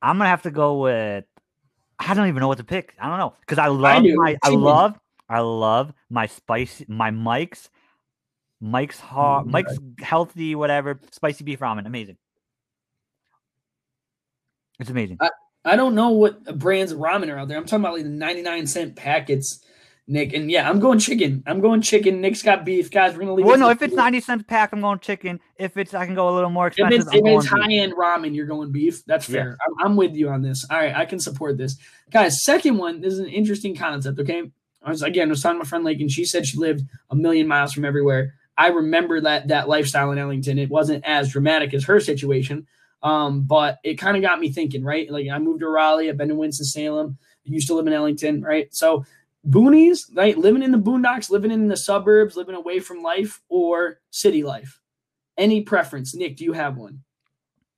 [0.00, 1.24] I'm gonna have to go with.
[1.98, 2.94] I don't even know what to pick.
[2.98, 4.36] I don't know because I love do, my.
[4.42, 4.98] I love.
[5.28, 6.84] I love my spicy.
[6.88, 7.70] My Mike's.
[8.60, 9.44] Mike's hot.
[9.46, 10.54] Mm, Mike's healthy.
[10.54, 11.00] Whatever.
[11.10, 11.86] Spicy beef ramen.
[11.86, 12.16] Amazing.
[14.80, 15.18] It's amazing.
[15.20, 15.30] I
[15.64, 17.56] don't know what brands of ramen are out there.
[17.56, 19.64] I'm talking about like the 99 cent packets,
[20.08, 20.32] Nick.
[20.32, 21.42] And yeah, I'm going chicken.
[21.46, 22.20] I'm going chicken.
[22.20, 22.90] Nick's got beef.
[22.90, 23.46] Guys, we're gonna leave.
[23.46, 24.02] Well, no, if the it's people.
[24.04, 25.38] 90 cents a pack, I'm going chicken.
[25.56, 27.44] If it's I can go a little more if expensive, it's, I'm if going it's
[27.52, 27.62] beef.
[27.62, 29.04] high end ramen, you're going beef.
[29.06, 29.42] That's Yeah.
[29.42, 29.58] fair.
[29.66, 30.66] I'm, I'm with you on this.
[30.68, 31.76] All right, I can support this,
[32.10, 32.42] guys.
[32.42, 33.00] Second one.
[33.00, 34.18] This is an interesting concept.
[34.18, 34.50] Okay,
[34.82, 36.82] I was again I was talking to my friend Lake, and she said she lived
[37.10, 38.34] a million miles from everywhere.
[38.58, 40.58] I remember that that lifestyle in Ellington.
[40.58, 42.66] It wasn't as dramatic as her situation,
[43.02, 44.84] um, but it kind of got me thinking.
[44.84, 46.08] Right, like I moved to Raleigh.
[46.08, 47.18] I've been to Winston Salem.
[47.44, 48.42] Used to live in Ellington.
[48.42, 49.04] Right, so
[49.48, 50.38] boonies, right?
[50.38, 54.80] Living in the boondocks, living in the suburbs, living away from life, or city life.
[55.36, 56.36] Any preference, Nick?
[56.36, 57.02] Do you have one?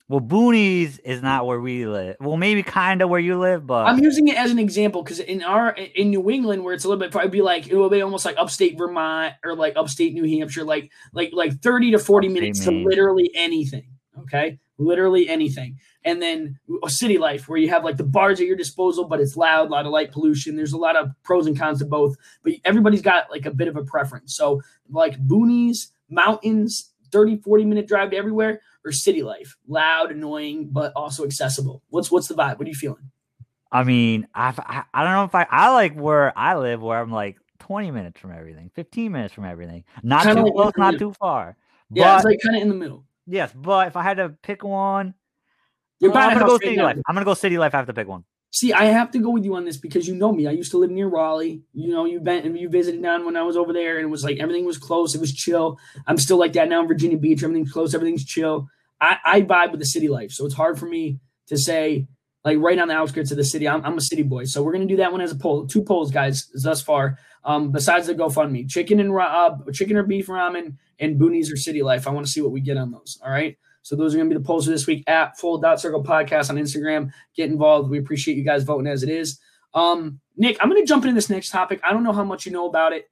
[0.07, 2.17] Well, Boonies is not where we live.
[2.21, 5.19] Well, maybe kind of where you live, but I'm using it as an example because
[5.19, 7.89] in our in New England, where it's a little bit, probably be like it will
[7.89, 11.99] be almost like upstate Vermont or like upstate New Hampshire, like like like 30 to
[11.99, 12.83] 40 Upstate minutes Maine.
[12.83, 13.87] to literally anything.
[14.21, 18.47] Okay, literally anything, and then a city life where you have like the bars at
[18.47, 20.57] your disposal, but it's loud, a lot of light pollution.
[20.57, 23.69] There's a lot of pros and cons to both, but everybody's got like a bit
[23.69, 24.35] of a preference.
[24.37, 24.61] So
[24.91, 29.57] like boonies, mountains, 30 40 minute drive to everywhere or city life.
[29.69, 31.83] Loud annoying but also accessible.
[31.91, 32.59] What's what's the vibe?
[32.59, 33.11] What are you feeling?
[33.73, 37.01] I mean, I've, I I don't know if I I like where I live, where
[37.01, 40.73] I'm like 20 minutes from everything, 15 minutes from everything, not Kinda too like close,
[40.77, 41.57] not too far.
[41.91, 44.31] yeah But it's like kind of in the middle yes, but if I had to
[44.43, 45.15] pick one,
[46.01, 46.85] you're I'm gonna go city now.
[46.85, 46.99] life.
[47.09, 47.75] I'm gonna go city life.
[47.75, 48.25] I have to pick one.
[48.51, 50.71] see i have to go with you on this because you know me i used
[50.71, 53.73] to live near raleigh you know you've been you visited down when i was over
[53.73, 56.69] there and it was like everything was close it was chill i'm still like that
[56.69, 58.69] now in virginia beach everything's close everything's chill
[59.01, 62.07] i i vibe with the city life so it's hard for me to say
[62.45, 63.67] like right on the outskirts of the city.
[63.67, 65.67] I'm, I'm a city boy, so we're gonna do that one as a poll.
[65.67, 67.19] Two polls, guys, thus far.
[67.43, 71.83] Um, besides the GoFundMe, chicken and uh, chicken or beef ramen and boonies or city
[71.83, 72.07] life.
[72.07, 73.19] I want to see what we get on those.
[73.25, 73.57] All right.
[73.83, 76.49] So those are gonna be the polls for this week at Full Dot Circle Podcast
[76.49, 77.11] on Instagram.
[77.37, 77.91] Get involved.
[77.91, 79.39] We appreciate you guys voting as it is.
[79.75, 81.81] Um, Nick, I'm gonna jump into this next topic.
[81.85, 83.11] I don't know how much you know about it.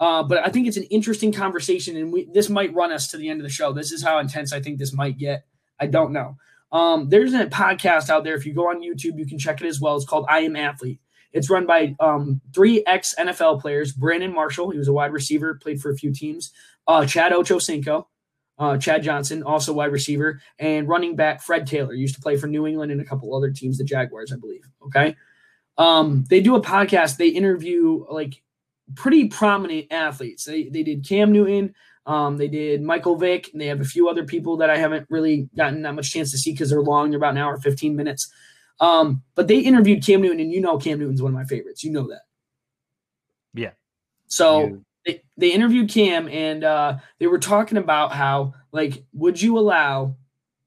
[0.00, 3.16] Uh, but I think it's an interesting conversation, and we this might run us to
[3.16, 3.72] the end of the show.
[3.72, 5.44] This is how intense I think this might get.
[5.80, 6.36] I don't know.
[6.70, 8.34] Um, there's a podcast out there.
[8.34, 9.96] If you go on YouTube, you can check it as well.
[9.96, 11.00] It's called I Am Athlete,
[11.32, 15.58] It's run by um, three ex NFL players: Brandon Marshall, he was a wide receiver,
[15.60, 16.52] played for a few teams.
[16.86, 18.06] Uh, Chad Ochocinco,
[18.58, 22.46] uh, Chad Johnson, also wide receiver, and running back Fred Taylor used to play for
[22.46, 24.62] New England and a couple other teams, the Jaguars, I believe.
[24.86, 25.16] Okay,
[25.76, 27.16] um, they do a podcast.
[27.16, 28.42] They interview like
[28.94, 30.44] pretty prominent athletes.
[30.44, 31.74] They they did Cam Newton.
[32.06, 35.06] Um, they did Michael Vick, and they have a few other people that I haven't
[35.10, 37.10] really gotten that much chance to see because they're long.
[37.10, 38.32] They're about an hour, 15 minutes.
[38.80, 41.82] Um, but they interviewed Cam Newton, and you know Cam Newton's one of my favorites.
[41.82, 42.22] You know that.
[43.54, 43.72] Yeah.
[44.26, 44.84] So you.
[45.04, 50.16] they, they interviewed Cam, and uh, they were talking about how, like, would you allow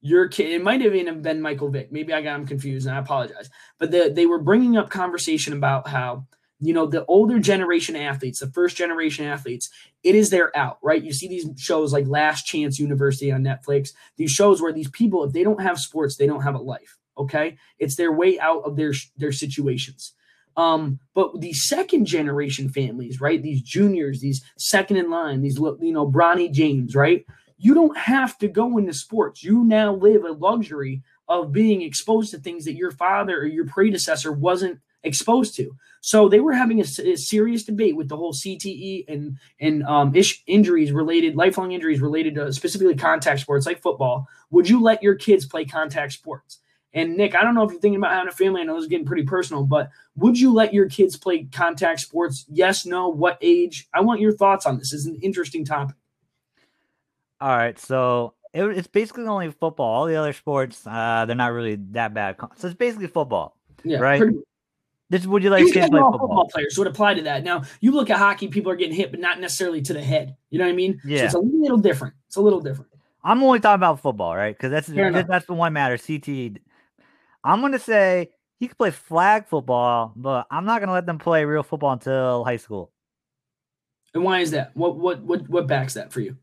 [0.01, 0.49] your kid?
[0.51, 1.91] It might even have even been Michael Vick.
[1.91, 3.49] Maybe I got him confused, and I apologize.
[3.79, 6.27] But the, they were bringing up conversation about how–
[6.61, 9.69] you know, the older generation athletes, the first generation athletes,
[10.03, 11.03] it is their out, right?
[11.03, 15.23] You see these shows like Last Chance University on Netflix, these shows where these people,
[15.23, 16.99] if they don't have sports, they don't have a life.
[17.21, 17.57] Okay.
[17.79, 20.13] It's their way out of their their situations.
[20.57, 23.41] Um, but the second generation families, right?
[23.41, 27.25] These juniors, these second in line, these you know, Bronny James, right?
[27.57, 29.43] You don't have to go into sports.
[29.43, 33.65] You now live a luxury of being exposed to things that your father or your
[33.65, 35.71] predecessor wasn't exposed to.
[36.01, 40.15] So they were having a, a serious debate with the whole CTE and and um,
[40.15, 44.27] ish, injuries related, lifelong injuries related to specifically contact sports like football.
[44.49, 46.59] Would you let your kids play contact sports?
[46.93, 48.61] And Nick, I don't know if you're thinking about having a family.
[48.61, 52.01] I know this is getting pretty personal, but would you let your kids play contact
[52.01, 52.45] sports?
[52.49, 53.87] Yes, no, what age?
[53.93, 54.91] I want your thoughts on this.
[54.91, 55.95] Is an interesting topic.
[57.39, 59.87] All right, so it, it's basically only football.
[59.87, 62.35] All the other sports, uh, they're not really that bad.
[62.57, 64.19] So it's basically football, yeah, right?
[64.19, 64.37] Pretty,
[65.09, 66.11] this would you like to play football?
[66.11, 67.43] football players would apply to that.
[67.43, 70.35] Now you look at hockey, people are getting hit, but not necessarily to the head.
[70.49, 71.01] You know what I mean?
[71.03, 71.19] Yeah.
[71.19, 72.15] So it's a little different.
[72.27, 72.91] It's a little different.
[73.23, 74.55] I'm only talking about football, right?
[74.55, 75.97] Because that's that's, that's the one matter.
[75.97, 76.61] CT.
[77.43, 81.45] I'm gonna say he could play flag football, but I'm not gonna let them play
[81.45, 82.91] real football until high school.
[84.13, 84.75] And why is that?
[84.75, 86.37] What what what what backs that for you?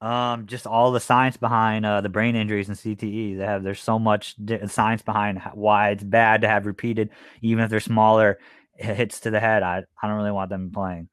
[0.00, 3.38] Um, just all the science behind uh, the brain injuries and CTE.
[3.38, 4.36] They have there's so much
[4.68, 8.38] science behind why it's bad to have repeated, even if they're smaller
[8.74, 9.62] hits to the head.
[9.62, 11.08] I I don't really want them playing.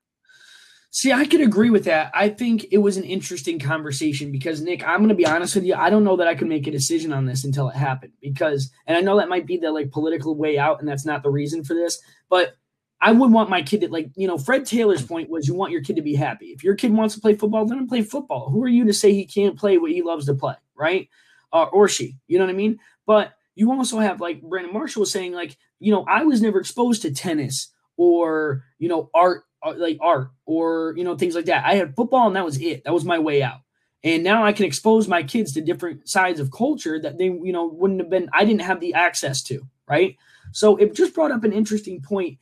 [0.95, 2.11] See, I could agree with that.
[2.13, 5.63] I think it was an interesting conversation because Nick, I'm going to be honest with
[5.63, 5.73] you.
[5.73, 8.71] I don't know that I could make a decision on this until it happened because,
[8.85, 11.31] and I know that might be the like political way out, and that's not the
[11.31, 11.99] reason for this.
[12.29, 12.57] But
[13.01, 15.71] I would want my kid to like, you know, Fred Taylor's point was you want
[15.71, 16.49] your kid to be happy.
[16.49, 18.51] If your kid wants to play football, let him play football.
[18.51, 21.09] Who are you to say he can't play what he loves to play, right?
[21.51, 22.77] Uh, or she, you know what I mean?
[23.07, 26.59] But you also have like Brandon Marshall was saying, like, you know, I was never
[26.59, 31.45] exposed to tennis or you know art, Uh, like art or you know things like
[31.45, 31.65] that.
[31.65, 32.83] I had football and that was it.
[32.83, 33.61] That was my way out.
[34.03, 37.53] And now I can expose my kids to different sides of culture that they, you
[37.53, 38.29] know, wouldn't have been.
[38.33, 40.17] I didn't have the access to, right?
[40.51, 42.37] So it just brought up an interesting point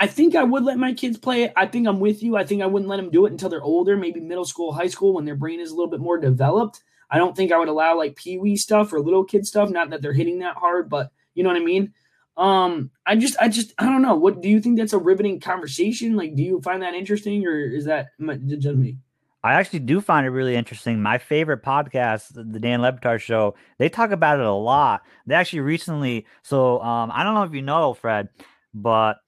[0.00, 1.52] I think I would let my kids play it.
[1.56, 2.36] I think I'm with you.
[2.36, 4.86] I think I wouldn't let them do it until they're older, maybe middle school, high
[4.86, 6.82] school, when their brain is a little bit more developed.
[7.10, 9.70] I don't think I would allow like pee wee stuff or little kid stuff.
[9.70, 11.92] Not that they're hitting that hard, but you know what I mean.
[12.38, 14.14] Um, I just, I just, I don't know.
[14.14, 14.78] What do you think?
[14.78, 16.14] That's a riveting conversation.
[16.14, 18.10] Like, do you find that interesting, or is that
[18.46, 18.98] just me?
[19.42, 21.02] I actually do find it really interesting.
[21.02, 25.02] My favorite podcast, the Dan Le Batard Show, they talk about it a lot.
[25.26, 28.28] They actually recently, so um, I don't know if you know, Fred,
[28.72, 29.18] but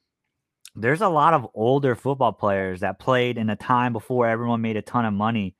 [0.76, 4.76] there's a lot of older football players that played in a time before everyone made
[4.76, 5.56] a ton of money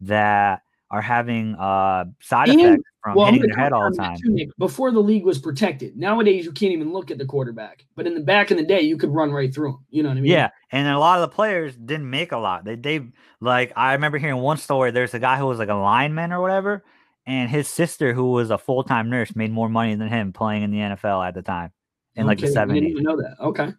[0.00, 4.16] that are having uh, side and, effects from well, hitting their head all the time.
[4.18, 7.84] Too, before the league was protected, nowadays you can't even look at the quarterback.
[7.94, 9.78] But in the back in the day, you could run right through him.
[9.90, 10.32] You know what I mean?
[10.32, 12.64] Yeah, and a lot of the players didn't make a lot.
[12.64, 13.06] They they
[13.40, 14.90] like I remember hearing one story.
[14.90, 16.84] There's a guy who was like a lineman or whatever,
[17.26, 20.62] and his sister, who was a full time nurse, made more money than him playing
[20.62, 21.72] in the NFL at the time
[22.16, 22.58] in okay, like the 70s.
[22.58, 23.36] I didn't even know that.
[23.40, 23.72] Okay.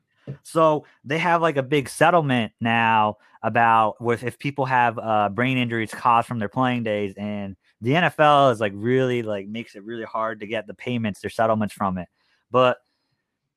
[0.43, 5.57] So they have like a big settlement now about with if people have uh, brain
[5.57, 9.83] injuries caused from their playing days, and the NFL is like really like makes it
[9.83, 12.07] really hard to get the payments, their settlements from it.
[12.51, 12.77] But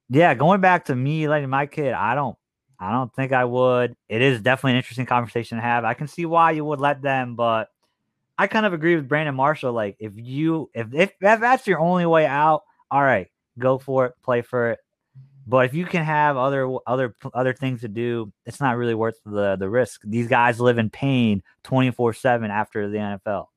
[0.08, 2.36] yeah, going back to me letting my kid, I don't,
[2.78, 3.94] I don't think I would.
[4.08, 5.84] It is definitely an interesting conversation to have.
[5.84, 7.68] I can see why you would let them, but
[8.38, 9.72] I kind of agree with Brandon Marshall.
[9.72, 14.06] Like if you if if, if that's your only way out, all right, go for
[14.06, 14.78] it, play for it.
[15.46, 19.18] But if you can have other other other things to do, it's not really worth
[19.24, 20.00] the the risk.
[20.04, 23.48] These guys live in pain 24/7 after the NFL.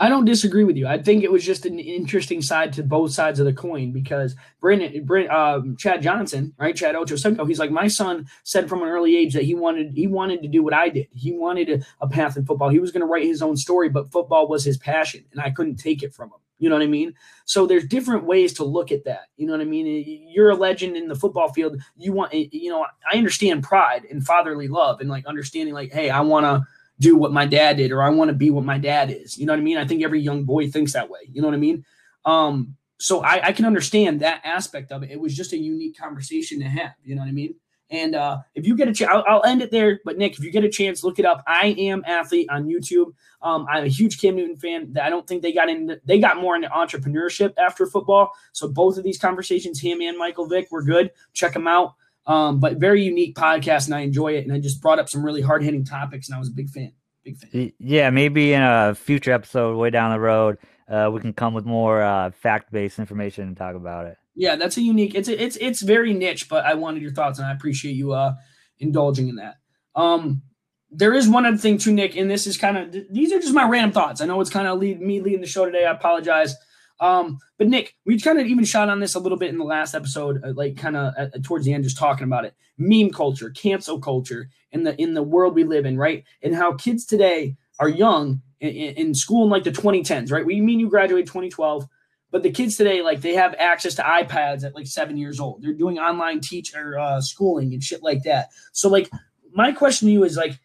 [0.00, 0.88] I don't disagree with you.
[0.88, 4.34] I think it was just an interesting side to both sides of the coin because
[4.60, 6.74] Brandon, Brandon um, Chad Johnson, right?
[6.74, 10.06] Chad Ochocinco, he's like my son said from an early age that he wanted he
[10.06, 11.06] wanted to do what I did.
[11.12, 12.70] He wanted a, a path in football.
[12.70, 15.50] He was going to write his own story, but football was his passion, and I
[15.50, 16.40] couldn't take it from him.
[16.58, 17.14] You know what I mean?
[17.44, 19.26] So there's different ways to look at that.
[19.36, 20.26] You know what I mean?
[20.28, 21.80] You're a legend in the football field.
[21.96, 26.10] You want, you know, I understand pride and fatherly love and like understanding, like, hey,
[26.10, 26.66] I want to
[27.00, 29.36] do what my dad did or I want to be what my dad is.
[29.36, 29.78] You know what I mean?
[29.78, 31.20] I think every young boy thinks that way.
[31.30, 31.84] You know what I mean?
[32.24, 35.10] Um, so I, I can understand that aspect of it.
[35.10, 36.94] It was just a unique conversation to have.
[37.02, 37.56] You know what I mean?
[37.90, 40.00] And uh, if you get a chance, I'll, I'll, end it there.
[40.04, 41.44] But Nick, if you get a chance, look it up.
[41.46, 43.12] I am athlete on YouTube.
[43.42, 44.96] Um, I'm a huge Cam Newton fan.
[45.00, 46.00] I don't think they got in.
[46.04, 48.32] They got more into entrepreneurship after football.
[48.52, 51.10] So both of these conversations, him and Michael Vick, were good.
[51.34, 51.94] Check them out.
[52.26, 54.44] Um, but very unique podcast, and I enjoy it.
[54.44, 56.70] And I just brought up some really hard hitting topics, and I was a big
[56.70, 56.92] fan.
[57.22, 57.72] Big fan.
[57.78, 60.56] Yeah, maybe in a future episode, way down the road,
[60.88, 64.16] uh, we can come with more uh, fact based information and talk about it.
[64.34, 65.14] Yeah, that's a unique.
[65.14, 68.12] It's a, it's it's very niche, but I wanted your thoughts, and I appreciate you
[68.12, 68.34] uh
[68.78, 69.56] indulging in that.
[69.94, 70.42] Um,
[70.90, 73.54] there is one other thing too, Nick, and this is kind of these are just
[73.54, 74.20] my random thoughts.
[74.20, 75.84] I know it's kind of lead me leading the show today.
[75.84, 76.54] I apologize.
[77.00, 79.64] Um, but Nick, we kind of even shot on this a little bit in the
[79.64, 82.54] last episode, uh, like kind of uh, towards the end, just talking about it.
[82.78, 86.24] Meme culture, cancel culture, in the in the world we live in, right?
[86.42, 90.46] And how kids today are young in, in school in like the 2010s, right?
[90.46, 91.86] We mean you graduated 2012.
[92.34, 95.62] But the kids today, like they have access to iPads at like seven years old.
[95.62, 98.48] They're doing online teach or uh, schooling and shit like that.
[98.72, 99.08] So like
[99.52, 100.58] my question to you is like,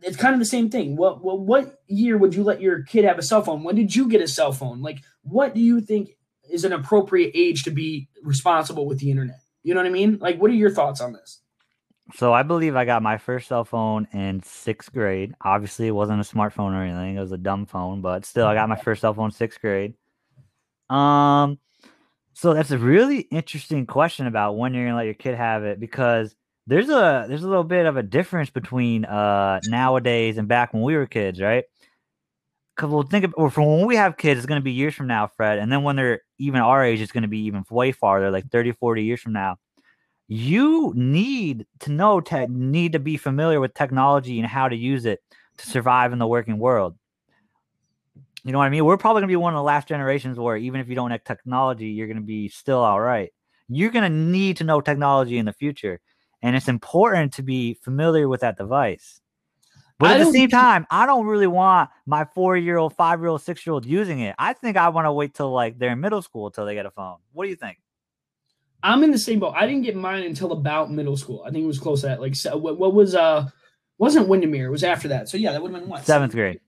[0.00, 0.96] it's kind of the same thing.
[0.96, 3.62] What, what what year would you let your kid have a cell phone?
[3.62, 4.80] When did you get a cell phone?
[4.80, 6.16] Like, what do you think
[6.50, 9.40] is an appropriate age to be responsible with the internet?
[9.62, 10.16] You know what I mean?
[10.18, 11.42] Like, what are your thoughts on this?
[12.14, 15.34] So I believe I got my first cell phone in sixth grade.
[15.42, 18.00] Obviously, it wasn't a smartphone or anything; it was a dumb phone.
[18.00, 19.92] But still, I got my first cell phone sixth grade.
[20.90, 21.58] Um,
[22.34, 25.80] so that's a really interesting question about when you're gonna let your kid have it
[25.80, 26.34] because
[26.66, 30.82] there's a there's a little bit of a difference between uh nowadays and back when
[30.82, 31.64] we were kids, right?
[32.76, 35.26] Because we'll think or from when we have kids, it's to be years from now,
[35.26, 35.58] Fred.
[35.58, 38.72] And then when they're even our age, it's to be even way farther, like 30,
[38.72, 39.56] 40 years from now.
[40.28, 45.06] You need to know, te- need to be familiar with technology and how to use
[45.06, 45.20] it
[45.58, 46.96] to survive in the working world.
[48.44, 48.84] You know what I mean?
[48.84, 51.24] We're probably gonna be one of the last generations where even if you don't have
[51.24, 53.30] technology, you're gonna be still all right.
[53.68, 56.00] You're gonna need to know technology in the future,
[56.42, 59.20] and it's important to be familiar with that device.
[59.98, 64.34] But at the same time, I don't really want my four-year-old, five-year-old, six-year-old using it.
[64.38, 66.86] I think I want to wait till like they're in middle school until they get
[66.86, 67.18] a phone.
[67.32, 67.78] What do you think?
[68.82, 69.52] I'm in the same boat.
[69.54, 71.44] I didn't get mine until about middle school.
[71.46, 72.20] I think it was close to that.
[72.22, 73.50] Like, what, what was uh,
[73.98, 74.68] wasn't Windermere?
[74.68, 75.28] It was after that.
[75.28, 76.60] So yeah, that would have been what seventh grade.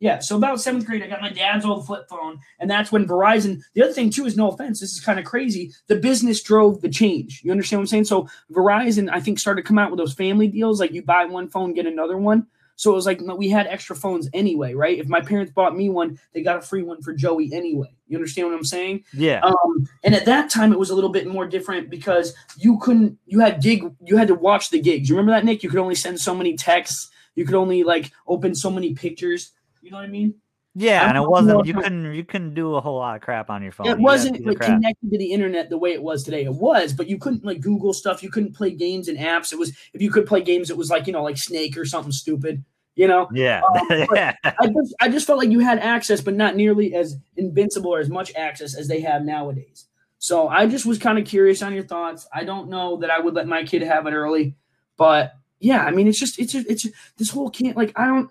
[0.00, 3.06] Yeah, so about seventh grade, I got my dad's old flip phone, and that's when
[3.06, 3.60] Verizon.
[3.74, 5.72] The other thing too is no offense, this is kind of crazy.
[5.88, 7.42] The business drove the change.
[7.44, 8.04] You understand what I'm saying?
[8.06, 11.26] So Verizon, I think, started to come out with those family deals, like you buy
[11.26, 12.46] one phone, get another one.
[12.80, 14.98] So it was like we had extra phones anyway, right?
[14.98, 17.94] If my parents bought me one, they got a free one for Joey anyway.
[18.08, 19.04] You understand what I'm saying?
[19.12, 19.40] Yeah.
[19.42, 23.18] Um, and at that time, it was a little bit more different because you couldn't.
[23.26, 23.84] You had gig.
[24.02, 25.10] You had to watch the gigs.
[25.10, 25.62] You remember that, Nick?
[25.62, 27.10] You could only send so many texts.
[27.34, 29.52] You could only like open so many pictures.
[29.80, 30.34] You know what I mean?
[30.74, 33.60] Yeah, and it wasn't you couldn't you couldn't do a whole lot of crap on
[33.62, 33.88] your phone.
[33.88, 36.44] It you wasn't like connected to the internet the way it was today.
[36.44, 38.22] It was, but you couldn't like Google stuff.
[38.22, 39.52] You couldn't play games and apps.
[39.52, 41.84] It was if you could play games, it was like you know like Snake or
[41.84, 42.64] something stupid.
[42.94, 43.28] You know?
[43.32, 43.62] Yeah.
[43.68, 47.92] Um, I just I just felt like you had access, but not nearly as invincible
[47.92, 49.86] or as much access as they have nowadays.
[50.18, 52.28] So I just was kind of curious on your thoughts.
[52.32, 54.54] I don't know that I would let my kid have it early,
[54.96, 58.30] but yeah, I mean it's just it's it's this whole can't like I don't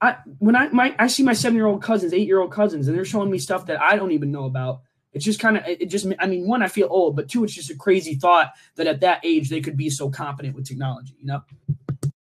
[0.00, 2.88] I when I my I see my seven year old cousins, eight year old cousins,
[2.88, 4.80] and they're showing me stuff that I don't even know about.
[5.12, 7.52] It's just kind of it just I mean one I feel old, but two it's
[7.52, 11.14] just a crazy thought that at that age they could be so competent with technology.
[11.18, 11.42] You know.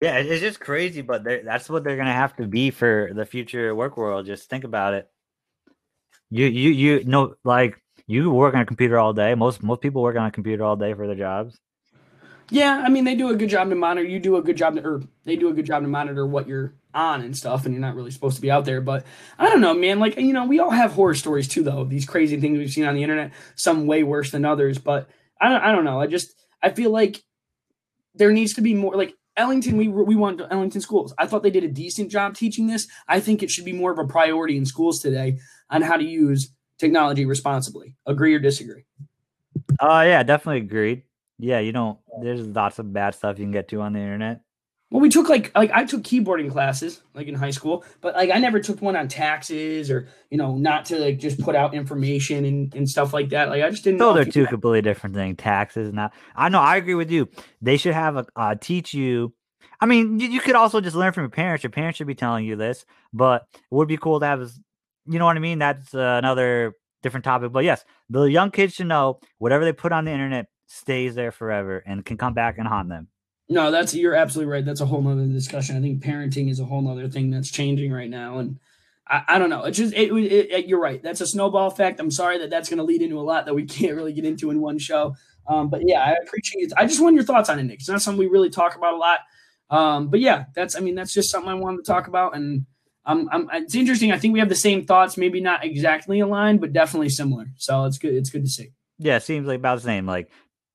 [0.02, 3.74] Yeah, it's just crazy, but that's what they're gonna have to be for the future
[3.76, 4.26] work world.
[4.26, 5.10] Just think about it.
[6.30, 9.36] You you you know like you work on a computer all day.
[9.36, 11.58] Most most people work on a computer all day for their jobs.
[12.50, 14.06] Yeah, I mean they do a good job to monitor.
[14.06, 16.48] You do a good job to, or they do a good job to monitor what
[16.48, 18.82] you're on and stuff, and you're not really supposed to be out there.
[18.82, 19.06] But
[19.38, 20.00] I don't know, man.
[20.00, 21.84] Like you know, we all have horror stories too, though.
[21.84, 24.78] These crazy things we've seen on the internet, some way worse than others.
[24.78, 26.00] But I don't, I don't know.
[26.00, 27.24] I just I feel like
[28.16, 28.96] there needs to be more.
[28.96, 31.14] Like Ellington, we we want Ellington schools.
[31.18, 32.88] I thought they did a decent job teaching this.
[33.08, 36.04] I think it should be more of a priority in schools today on how to
[36.04, 37.96] use technology responsibly.
[38.06, 38.86] Agree or disagree?
[39.80, 41.04] Uh yeah, definitely agreed.
[41.40, 41.98] Yeah, you don't.
[42.22, 44.42] There's lots of bad stuff you can get to on the internet.
[44.92, 48.30] Well, we took like like I took keyboarding classes like in high school, but like
[48.30, 51.74] I never took one on taxes or you know not to like just put out
[51.74, 53.48] information and, and stuff like that.
[53.48, 54.00] Like I just didn't.
[54.00, 55.38] So they're two completely different things.
[55.38, 56.12] Taxes now.
[56.36, 56.60] I know.
[56.60, 57.30] I agree with you.
[57.62, 59.34] They should have a uh, teach you.
[59.80, 61.64] I mean, you, you, could also just learn from your parents.
[61.64, 64.52] Your parents should be telling you this, but it would be cool to have
[65.08, 65.60] you know what I mean?
[65.60, 67.52] That's uh, another different topic.
[67.52, 71.32] But yes, the young kids should know whatever they put on the internet stays there
[71.32, 73.08] forever and can come back and haunt them.
[73.52, 74.64] No, that's you're absolutely right.
[74.64, 75.76] That's a whole nother discussion.
[75.76, 78.58] I think parenting is a whole nother thing that's changing right now, and
[79.06, 79.66] I, I don't know.
[79.66, 81.04] It's just it, it, it, You're right.
[81.04, 82.00] That's a snowball effect.
[82.00, 84.24] I'm sorry that that's going to lead into a lot that we can't really get
[84.24, 85.18] into in one show.
[85.48, 86.74] Um, but yeah, I appreciate it.
[86.78, 87.80] I just want your thoughts on it, Nick.
[87.80, 89.20] It's not something we really talk about a lot.
[89.70, 92.66] Um, but yeah, that's I mean that's just something I wanted to talk about, and
[93.06, 94.14] I'm, it's interesting.
[94.14, 97.48] I think we have the same thoughts, maybe not exactly aligned, but definitely similar.
[97.58, 98.14] So it's good.
[98.14, 98.72] It's good to see.
[98.98, 100.06] Yeah, seems like about the same.
[100.06, 100.30] Like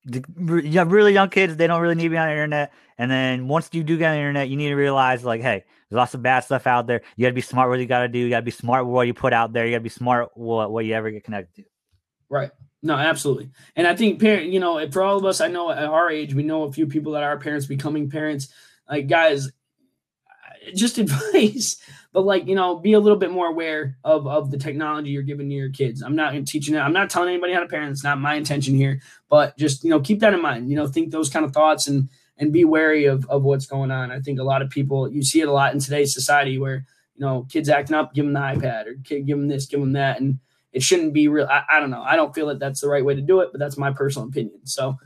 [0.06, 2.72] the, yeah, really young kids, they don't really need to be on the internet.
[2.96, 5.64] And then once you do get on the internet, you need to realize like, hey,
[5.90, 7.02] there's lots of bad stuff out there.
[7.16, 8.18] You got to be smart what you got to do.
[8.18, 9.66] You got to be smart with what you put out there.
[9.66, 11.68] You got to be smart what what you ever get connected to.
[12.28, 12.50] Right.
[12.82, 13.50] No, absolutely.
[13.74, 16.34] And I think parent, you know, for all of us, I know at our age,
[16.34, 18.48] we know a few people that are parents becoming parents.
[18.88, 19.50] Like guys,
[20.74, 21.76] just advice,
[22.16, 25.22] but like you know, be a little bit more aware of of the technology you're
[25.22, 26.00] giving to your kids.
[26.00, 26.78] I'm not teaching it.
[26.78, 27.90] I'm not telling anybody how to parent.
[27.90, 30.70] It's not my intention here, but just you know, keep that in mind.
[30.70, 32.08] You know, think those kind of thoughts and
[32.38, 34.10] and be wary of of what's going on.
[34.10, 36.86] I think a lot of people you see it a lot in today's society where
[37.16, 39.80] you know kids acting up, give them the iPad or kid, give them this, give
[39.80, 40.38] them that, and
[40.72, 41.46] it shouldn't be real.
[41.50, 42.02] I, I don't know.
[42.02, 44.28] I don't feel that that's the right way to do it, but that's my personal
[44.28, 44.60] opinion.
[44.64, 44.96] So.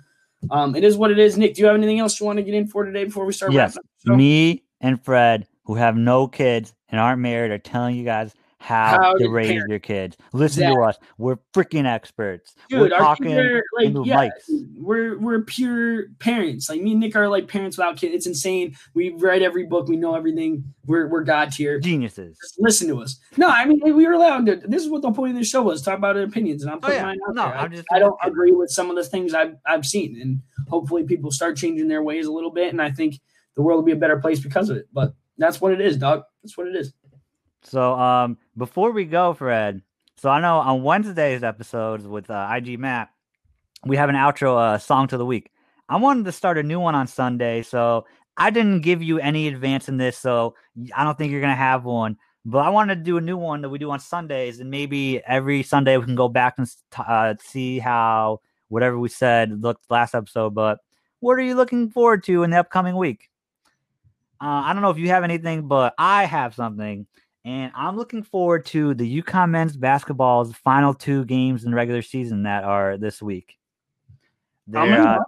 [0.51, 1.37] Um, it is what it is.
[1.37, 3.33] Nick, do you have anything else you want to get in for today before we
[3.35, 3.53] start?
[3.53, 8.35] Yes, me and Fred who have no kids and aren't married are telling you guys
[8.61, 10.19] how, how to raise your kids.
[10.35, 10.77] Listen exactly.
[10.77, 10.99] to us.
[11.17, 12.55] We're freaking experts.
[12.69, 14.29] Dude, we're talking are, like, yeah,
[14.77, 16.69] We're we're pure parents.
[16.69, 18.15] Like me and Nick are like parents without kids.
[18.15, 18.77] It's insane.
[18.93, 19.89] We read every book.
[19.89, 20.75] We know everything.
[20.85, 21.81] We're we're god tier.
[21.81, 22.37] Geniuses.
[22.37, 23.19] Just listen to us.
[23.39, 24.57] No, I mean we were allowed to.
[24.57, 25.81] This is what the point of the show was.
[25.81, 27.07] Talk about our opinions, and I'm oh, putting oh, yeah.
[27.07, 27.57] mine out no, there.
[27.57, 30.43] I'm just, I, I don't agree with some of the things I've I've seen, and
[30.69, 32.69] hopefully people start changing their ways a little bit.
[32.69, 33.21] And I think
[33.57, 34.87] the world will be a better place because of it.
[34.93, 36.25] But that's what it is, dog.
[36.43, 36.93] That's what it is.
[37.63, 39.83] So, um, before we go, Fred.
[40.17, 43.09] So I know on Wednesday's episodes with uh, IG Matt,
[43.87, 45.51] we have an outro uh, song to the week.
[45.89, 48.05] I wanted to start a new one on Sunday, so
[48.37, 50.55] I didn't give you any advance in this, so
[50.95, 52.19] I don't think you're gonna have one.
[52.45, 55.23] But I wanted to do a new one that we do on Sundays, and maybe
[55.25, 60.15] every Sunday we can go back and uh, see how whatever we said looked last
[60.15, 60.55] episode.
[60.55, 60.81] But
[61.21, 63.30] what are you looking forward to in the upcoming week?
[64.41, 67.07] Uh, I don't know if you have anything, but I have something.
[67.45, 72.03] And I'm looking forward to the UConn men's basketball's final two games in the regular
[72.03, 73.57] season that are this week.
[74.73, 75.19] Uh,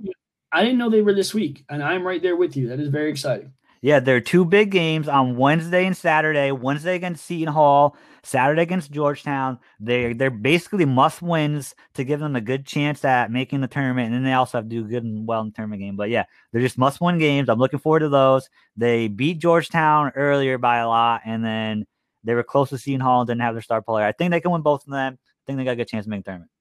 [0.52, 2.68] I didn't know they were this week, and I'm right there with you.
[2.68, 3.52] That is very exciting.
[3.84, 6.52] Yeah, there are two big games on Wednesday and Saturday.
[6.52, 9.58] Wednesday against Seton Hall, Saturday against Georgetown.
[9.80, 14.06] They they're basically must wins to give them a good chance at making the tournament,
[14.06, 15.96] and then they also have to do good and well in the tournament game.
[15.96, 17.48] But yeah, they're just must win games.
[17.48, 18.48] I'm looking forward to those.
[18.76, 21.84] They beat Georgetown earlier by a lot, and then
[22.22, 24.06] they were close to Seton Hall and didn't have their star player.
[24.06, 25.18] I think they can win both of them.
[25.20, 26.52] I think they got a good chance to make the tournament.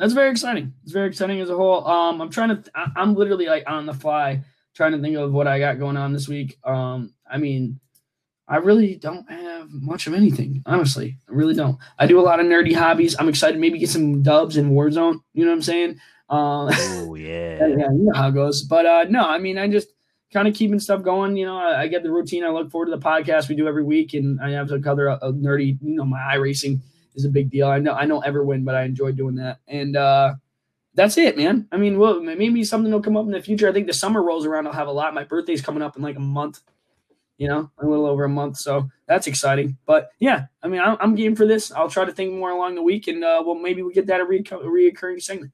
[0.00, 0.74] That's very exciting.
[0.82, 1.86] It's very exciting as a whole.
[1.86, 2.64] Um, I'm trying to.
[2.74, 4.40] I'm literally like on the fly
[4.74, 6.58] trying to think of what I got going on this week.
[6.64, 7.80] Um, I mean,
[8.46, 11.16] I really don't have much of anything, honestly.
[11.28, 11.78] I really don't.
[11.98, 13.16] I do a lot of nerdy hobbies.
[13.18, 15.20] I'm excited maybe get some dubs in Warzone.
[15.32, 15.98] You know what I'm saying?
[16.28, 17.66] Uh, oh yeah.
[17.66, 18.62] yeah, you know how it goes.
[18.62, 19.88] But uh, no, I mean, I just
[20.32, 21.36] kind of keeping stuff going.
[21.36, 22.44] You know, I, I, get the routine.
[22.44, 25.06] I look forward to the podcast we do every week, and I have to cover
[25.06, 25.78] a, a nerdy.
[25.80, 26.80] You know, my iRacing
[27.14, 27.68] is a big deal.
[27.68, 29.60] I know I know ever win, but I enjoy doing that.
[29.68, 30.34] And uh,
[30.94, 31.66] that's it, man.
[31.72, 33.68] I mean, well, maybe something will come up in the future.
[33.68, 34.66] I think the summer rolls around.
[34.66, 35.14] I'll have a lot.
[35.14, 36.60] My birthday's coming up in like a month,
[37.36, 38.58] you know, a little over a month.
[38.58, 39.76] So that's exciting.
[39.86, 41.72] But yeah, I mean, I'm, I'm game for this.
[41.72, 44.20] I'll try to think more along the week, and uh, well, maybe we get that
[44.20, 45.52] a, re- a reoccurring segment.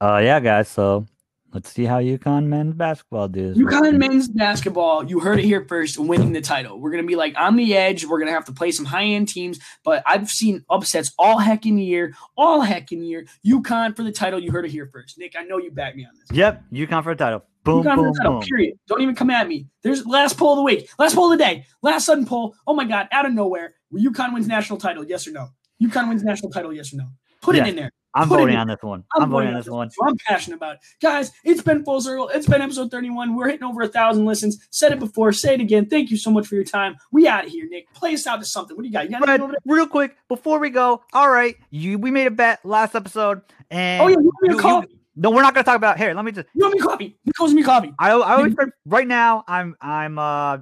[0.00, 0.68] Uh, yeah, guys.
[0.68, 1.06] So
[1.52, 3.58] Let's see how UConn men's basketball does.
[3.58, 6.80] UConn men's basketball, you heard it here first, winning the title.
[6.80, 8.06] We're gonna be like on the edge.
[8.06, 11.66] We're gonna have to play some high end teams, but I've seen upsets all heck
[11.66, 13.26] in the year, all heck in the year.
[13.46, 14.40] UConn for the title.
[14.40, 15.34] You heard it here first, Nick.
[15.38, 16.34] I know you back me on this.
[16.34, 17.44] Yep, UConn for the title.
[17.64, 18.32] Boom, UConn boom, for the title.
[18.32, 18.42] Boom.
[18.42, 18.78] Period.
[18.88, 19.66] Don't even come at me.
[19.82, 22.54] There's last poll of the week, last poll of the day, last sudden poll.
[22.66, 25.04] Oh my God, out of nowhere, UConn wins national title?
[25.04, 25.48] Yes or no?
[25.82, 26.72] UConn wins national title?
[26.72, 27.08] Yes or no?
[27.42, 27.90] Put it in there.
[28.14, 29.04] I'm Put voting on this one.
[29.14, 29.90] I'm, I'm voting on this one.
[29.96, 30.08] one.
[30.10, 30.80] I'm passionate about it.
[31.00, 32.28] Guys, it's been full circle.
[32.28, 33.34] It's been episode 31.
[33.34, 34.66] We're hitting over a thousand listens.
[34.70, 35.32] Said it before.
[35.32, 35.86] Say it again.
[35.86, 36.96] Thank you so much for your time.
[37.10, 37.92] We out of here, Nick.
[37.94, 38.76] Play us out to something.
[38.76, 39.04] What do you got?
[39.04, 41.02] You got Fred, real quick before we go.
[41.12, 43.40] All right, you we made a bet last episode,
[43.70, 46.14] and oh yeah, you, you, you, no, we're not gonna talk about here.
[46.14, 46.48] Let me just.
[46.54, 47.18] You want me coffee?
[47.24, 47.94] You calls me coffee.
[47.98, 48.54] I I always
[48.86, 49.44] right now.
[49.48, 50.58] I'm I'm uh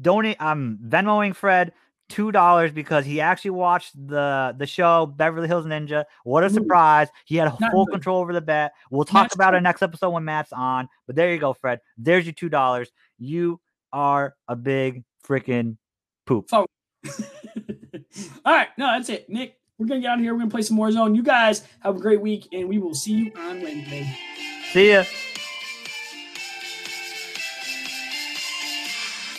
[0.00, 0.36] donate.
[0.40, 1.72] I'm Venmoing Fred
[2.12, 6.04] two dollars because he actually watched the the show Beverly Hills Ninja.
[6.24, 6.54] What a mm-hmm.
[6.54, 7.08] surprise!
[7.24, 7.92] He had full good.
[7.92, 8.72] control over the bet.
[8.90, 10.88] We'll talk Not about it next episode when Matt's on.
[11.06, 11.80] But there you go, Fred.
[11.96, 12.90] There's your two dollars.
[13.18, 13.60] You
[13.92, 15.78] are a big freaking
[16.26, 16.50] poop.
[16.50, 16.66] So
[18.44, 19.28] All right, no, that's it.
[19.28, 20.34] Nick, we're gonna get out of here.
[20.34, 21.14] We're gonna play some more zone.
[21.14, 24.16] You guys have a great week, and we will see you on Wednesday.
[24.72, 25.04] See ya.